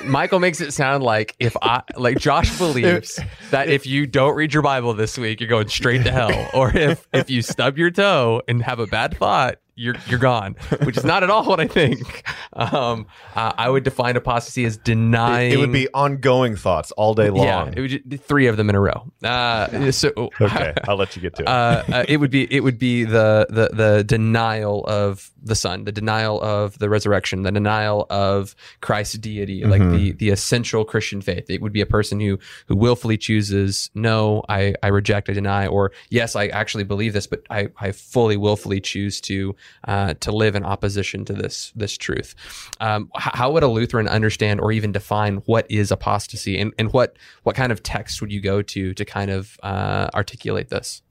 [0.04, 3.18] Michael makes it sound like if I, like Josh believes
[3.50, 6.74] that if you don't read your Bible this week, you're going straight to hell, or
[6.76, 10.96] if if you stub your toe and have a bad thought, you're you're gone, which
[10.96, 12.24] is not at all what I think.
[12.52, 15.50] Um, uh, I would define apostasy as denying.
[15.50, 17.44] It, it, would be ongoing thoughts all day long.
[17.44, 19.10] Yeah, it would just, three of them in a row.
[19.22, 21.48] Uh, so okay, I'll let you get to it.
[21.48, 25.84] Uh, uh, it would be it would be the the the denial of the Son,
[25.84, 29.70] the denial of the resurrection, the denial of Christ's deity, mm-hmm.
[29.70, 31.50] like the the essential Christian faith.
[31.50, 35.66] It would be a person who who willfully chooses, no, I I reject, I deny,
[35.66, 39.56] or yes, I actually believe this, but I I fully willfully choose to
[39.86, 42.34] uh, to live in opposition to this this truth.
[42.80, 47.16] Um, how would a Lutheran understand or even define what is apostasy, and, and what
[47.42, 51.02] what kind of text would you go to to kind of uh, articulate this?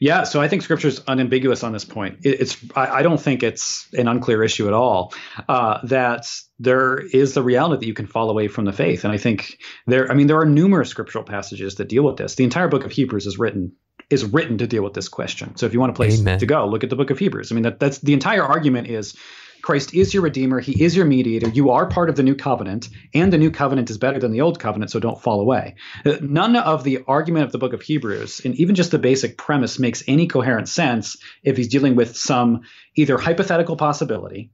[0.00, 2.18] Yeah, so I think Scripture is unambiguous on this point.
[2.22, 5.12] It, it's I, I, don't think it's an unclear issue at all
[5.48, 9.12] uh, that there is the reality that you can fall away from the faith, and
[9.12, 10.10] I think there.
[10.10, 12.36] I mean, there are numerous scriptural passages that deal with this.
[12.36, 13.72] The entire book of Hebrews is written
[14.10, 15.56] is written to deal with this question.
[15.56, 16.38] So if you want a place Amen.
[16.38, 17.50] to go, look at the book of Hebrews.
[17.50, 19.16] I mean, that, that's the entire argument is
[19.62, 22.88] Christ is your redeemer, he is your mediator, you are part of the new covenant,
[23.14, 25.74] and the new covenant is better than the old covenant, so don't fall away.
[26.04, 29.36] Uh, none of the argument of the book of Hebrews, and even just the basic
[29.36, 32.60] premise, makes any coherent sense if he's dealing with some
[32.94, 34.50] either hypothetical possibility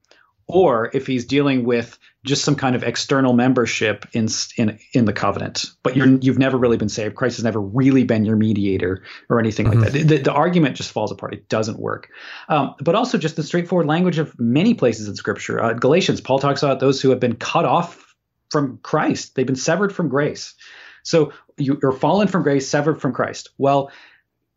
[0.53, 5.13] or if he's dealing with just some kind of external membership in in in the
[5.13, 7.15] covenant, but you're you've never really been saved.
[7.15, 9.81] Christ has never really been your mediator or anything mm-hmm.
[9.81, 10.09] like that.
[10.09, 11.35] The, the, argument just falls apart.
[11.35, 12.11] It doesn't work.
[12.49, 15.63] Um, but also just the straightforward language of many places in Scripture.
[15.63, 18.15] Uh, Galatians, Paul talks about those who have been cut off
[18.51, 19.35] from Christ.
[19.35, 20.55] They've been severed from grace.
[21.03, 23.51] So you, you're fallen from grace, severed from Christ.
[23.59, 23.91] Well,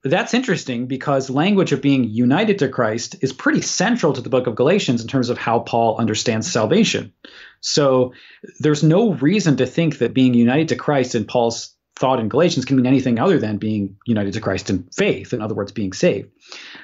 [0.10, 4.48] that's interesting because language of being united to Christ is pretty central to the book
[4.48, 7.14] of Galatians in terms of how Paul understands salvation.
[7.62, 8.14] So
[8.60, 12.66] there's no reason to think that being united to Christ in Paul's thought in Galatians
[12.66, 15.32] can mean anything other than being united to Christ in faith.
[15.32, 16.30] In other words, being saved.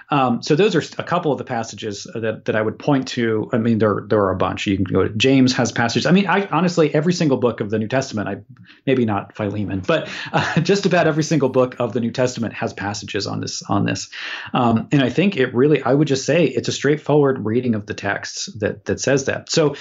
[0.10, 3.50] Um, so those are a couple of the passages that, that I would point to.
[3.52, 4.68] I mean, there there are a bunch.
[4.68, 6.06] You can go to James has passages.
[6.06, 8.30] I mean, I honestly every single book of the New Testament.
[8.30, 8.38] I
[8.86, 12.72] maybe not Philemon, but uh, just about every single book of the New Testament has
[12.72, 14.10] passages on this on this.
[14.54, 15.82] Um, and I think it really.
[15.84, 19.50] I would just say it's a straightforward reading of the texts that that says that.
[19.50, 19.76] So,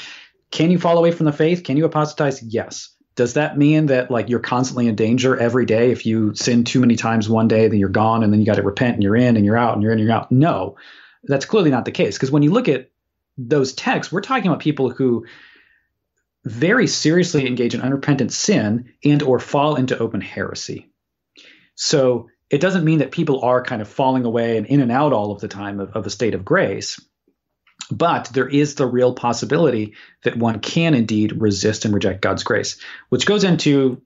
[0.50, 1.62] can you fall away from the faith?
[1.62, 2.42] Can you apostatize?
[2.42, 5.90] Yes does that mean that like you're constantly in danger every day?
[5.90, 8.54] If you sin too many times one day then you're gone and then you got
[8.54, 10.32] to repent and you're in and you're out and you're in and you're out.
[10.32, 10.76] No
[11.24, 12.88] that's clearly not the case because when you look at
[13.36, 15.26] those texts we're talking about people who
[16.46, 20.88] very seriously engage in unrepentant sin and or fall into open heresy.
[21.74, 25.12] So it doesn't mean that people are kind of falling away and in and out
[25.12, 26.98] all of the time of, of a state of grace
[27.90, 32.78] but there is the real possibility that one can indeed resist and reject God's grace,
[33.08, 34.00] which goes into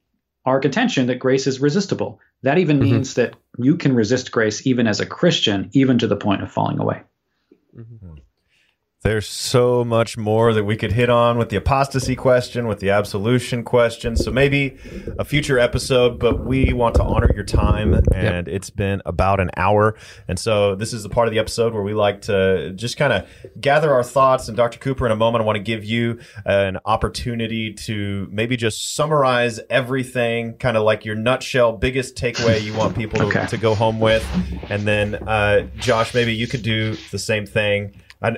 [0.45, 2.21] our contention that grace is resistible.
[2.43, 2.93] That even mm-hmm.
[2.93, 6.53] means that you can resist grace even as a Christian, even to the point of
[6.53, 7.03] falling away.
[7.77, 8.14] Mm-hmm.
[9.05, 12.89] There's so much more that we could hit on with the apostasy question, with the
[12.89, 14.17] absolution question.
[14.17, 14.79] So maybe
[15.19, 18.49] a future episode, but we want to honor your time and yep.
[18.49, 19.95] it's been about an hour.
[20.27, 23.13] And so this is the part of the episode where we like to just kind
[23.13, 23.29] of
[23.61, 24.49] gather our thoughts.
[24.49, 24.79] And Dr.
[24.79, 29.61] Cooper, in a moment, I want to give you an opportunity to maybe just summarize
[29.69, 33.43] everything, kind of like your nutshell, biggest takeaway you want people okay.
[33.43, 34.27] to, to, go home with.
[34.71, 37.95] And then, uh, Josh, maybe you could do the same thing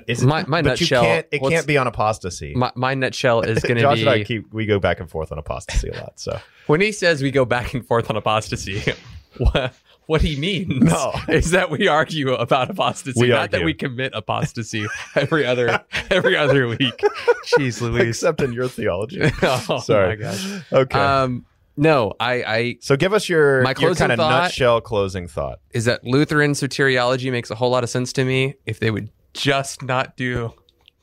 [0.06, 1.02] is my, my nutshell.
[1.02, 2.54] Can't, it can't be on apostasy.
[2.54, 3.80] My, my nutshell is going to be.
[3.80, 6.18] Josh and I keep we go back and forth on apostasy a lot.
[6.18, 8.82] So when he says we go back and forth on apostasy,
[9.38, 9.74] what
[10.06, 11.12] what he means no.
[11.28, 13.58] is that we argue about apostasy, we not argue.
[13.58, 16.78] that we commit apostasy every other every other week.
[17.46, 18.08] Jeez, Louise.
[18.08, 19.20] Except in your theology.
[19.42, 20.10] oh Sorry.
[20.10, 20.62] my gosh.
[20.72, 20.98] Okay.
[20.98, 22.76] Um, no, I, I.
[22.80, 25.60] So give us your, my your kind of nutshell closing thought.
[25.72, 29.10] Is that Lutheran soteriology makes a whole lot of sense to me if they would
[29.36, 30.52] just not do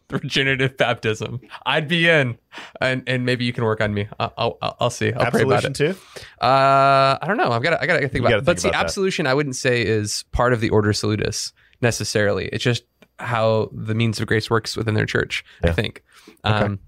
[0.09, 2.37] regenerative baptism, I'd be in,
[2.79, 4.07] and and maybe you can work on me.
[4.19, 5.11] I'll I'll, I'll see.
[5.11, 5.75] I'll absolution pray about it.
[5.75, 5.95] too.
[6.41, 7.51] Uh, I don't know.
[7.51, 8.39] I've got I got to think about.
[8.39, 8.45] it.
[8.45, 9.31] But see, absolution, that.
[9.31, 12.45] I wouldn't say is part of the ordo salutis necessarily.
[12.47, 12.83] It's just
[13.19, 15.43] how the means of grace works within their church.
[15.63, 15.71] Yeah.
[15.71, 16.03] I think.
[16.43, 16.79] Um,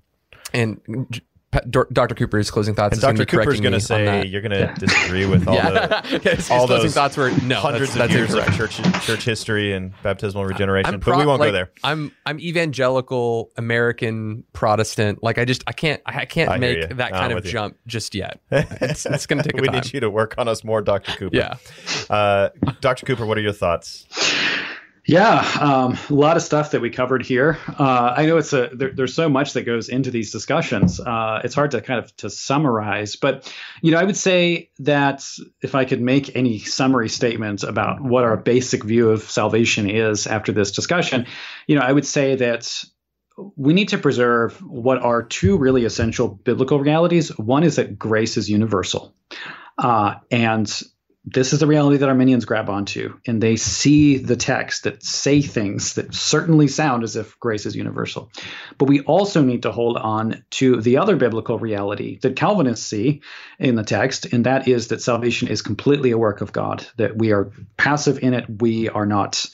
[0.54, 0.62] okay.
[0.62, 1.22] and
[1.70, 2.16] Dr.
[2.16, 2.94] Cooper's closing thoughts.
[3.04, 3.26] And Dr.
[3.26, 4.76] Cooper's going to say you're going to yeah.
[4.76, 6.02] disagree with all yeah.
[6.02, 9.06] the his, all his those thoughts were no hundreds that's, of that's years of church
[9.06, 11.00] church history and baptismal regeneration.
[11.00, 11.72] Pro, but we won't like, go there.
[11.84, 15.24] I'm I'm evangelical American Protestant.
[15.24, 18.40] Like I just I can't I can't I make that kind of jump just yet.
[18.82, 19.62] It's, it's going to take.
[19.62, 19.76] we time.
[19.76, 21.12] need you to work on us more, Dr.
[21.14, 21.36] Cooper.
[21.36, 21.56] Yeah,
[22.10, 22.50] uh,
[22.82, 23.06] Dr.
[23.06, 24.06] Cooper, what are your thoughts?
[25.08, 27.60] Yeah, um, a lot of stuff that we covered here.
[27.68, 31.00] Uh, I know it's a there, there's so much that goes into these discussions.
[31.00, 33.54] Uh, it's hard to kind of to summarize, but
[33.84, 35.24] you know, I would say that
[35.62, 40.26] if I could make any summary statement about what our basic view of salvation is
[40.26, 41.28] after this discussion,
[41.68, 42.84] you know, I would say that
[43.56, 47.30] we need to preserve what are two really essential biblical realities.
[47.38, 49.14] One is that grace is universal,
[49.78, 50.82] uh, and
[51.26, 55.42] this is the reality that Arminians grab onto, and they see the text that say
[55.42, 58.32] things that certainly sound as if grace is universal.
[58.78, 63.22] But we also need to hold on to the other biblical reality that Calvinists see
[63.58, 67.18] in the text, and that is that salvation is completely a work of God, that
[67.18, 69.46] we are passive in it, we are not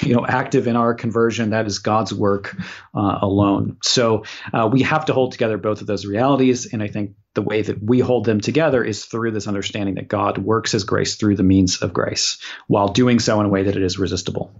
[0.00, 2.56] you know active in our conversion that is god's work
[2.94, 3.76] uh, alone.
[3.82, 7.42] So uh, we have to hold together both of those realities and i think the
[7.42, 11.16] way that we hold them together is through this understanding that god works his grace
[11.16, 14.50] through the means of grace while doing so in a way that it is resistible.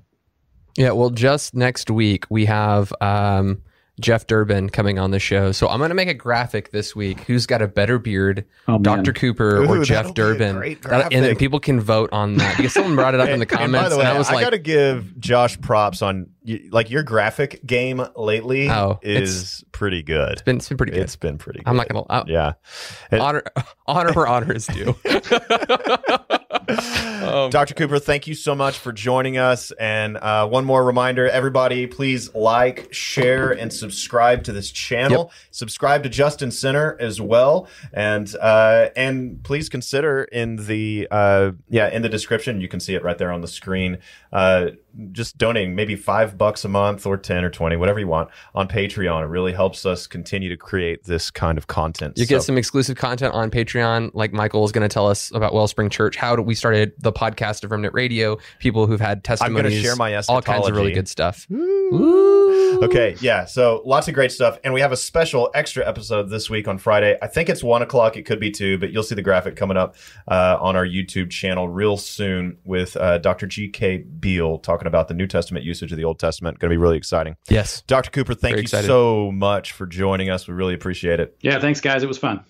[0.76, 3.62] Yeah well just next week we have um,
[4.00, 5.52] Jeff Durbin coming on the show.
[5.52, 7.20] So I'm going to make a graphic this week.
[7.20, 9.12] Who's got a better beard, oh, Dr.
[9.12, 10.78] Cooper Ooh, or Jeff Durbin?
[10.82, 13.46] That, and then people can vote on that because someone brought it up in the
[13.46, 13.64] comments.
[13.74, 16.26] and by the way, I was I like, got to give Josh props on
[16.70, 20.32] like your graphic game lately oh, is pretty good.
[20.32, 21.02] It's been, it's been pretty good.
[21.02, 21.68] It's been pretty good.
[21.68, 22.24] I'm not going to.
[22.30, 22.54] Yeah.
[23.12, 23.44] honor,
[23.86, 24.96] honor where honor is due.
[27.34, 27.74] um, Dr.
[27.74, 29.72] Cooper, thank you so much for joining us.
[29.72, 35.24] And uh, one more reminder everybody, please like, share, and subscribe to this channel.
[35.24, 35.32] Yep.
[35.50, 37.68] Subscribe to Just and Sinner as well.
[37.92, 42.94] And uh, and please consider in the uh, yeah in the description, you can see
[42.94, 43.98] it right there on the screen.
[44.32, 44.70] Uh,
[45.10, 48.68] just donating maybe five bucks a month or 10 or 20, whatever you want on
[48.68, 49.24] Patreon.
[49.24, 52.16] It really helps us continue to create this kind of content.
[52.16, 52.36] You so.
[52.36, 54.12] get some exclusive content on Patreon.
[54.14, 57.23] Like Michael is going to tell us about Wellspring Church, how we started the podcast
[57.32, 60.68] podcast of Remnant Radio, people who've had I'm testimonies, going to share my all kinds
[60.68, 61.46] of really good stuff.
[62.82, 63.44] Okay, yeah.
[63.44, 66.78] So lots of great stuff, and we have a special extra episode this week on
[66.78, 67.16] Friday.
[67.22, 68.16] I think it's one o'clock.
[68.16, 69.96] It could be two, but you'll see the graphic coming up
[70.28, 73.46] uh, on our YouTube channel real soon with uh, Dr.
[73.46, 73.68] G.
[73.68, 73.98] K.
[73.98, 76.58] Beale talking about the New Testament usage of the Old Testament.
[76.58, 77.36] Going to be really exciting.
[77.48, 77.82] Yes.
[77.86, 78.10] Dr.
[78.10, 78.86] Cooper, thank Very you excited.
[78.88, 80.48] so much for joining us.
[80.48, 81.36] We really appreciate it.
[81.40, 82.02] Yeah, thanks, guys.
[82.02, 82.44] It was fun.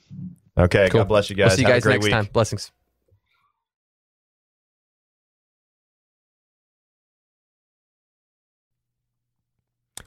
[0.57, 1.01] Okay, Cool.
[1.01, 1.49] God bless you guys.
[1.51, 2.13] We'll see you Have a guys great next week.
[2.13, 2.29] time.
[2.33, 2.73] Blessings.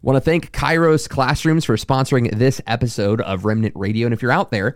[0.03, 4.05] Want to thank Kairos Classrooms for sponsoring this episode of Remnant Radio.
[4.05, 4.75] And if you're out there,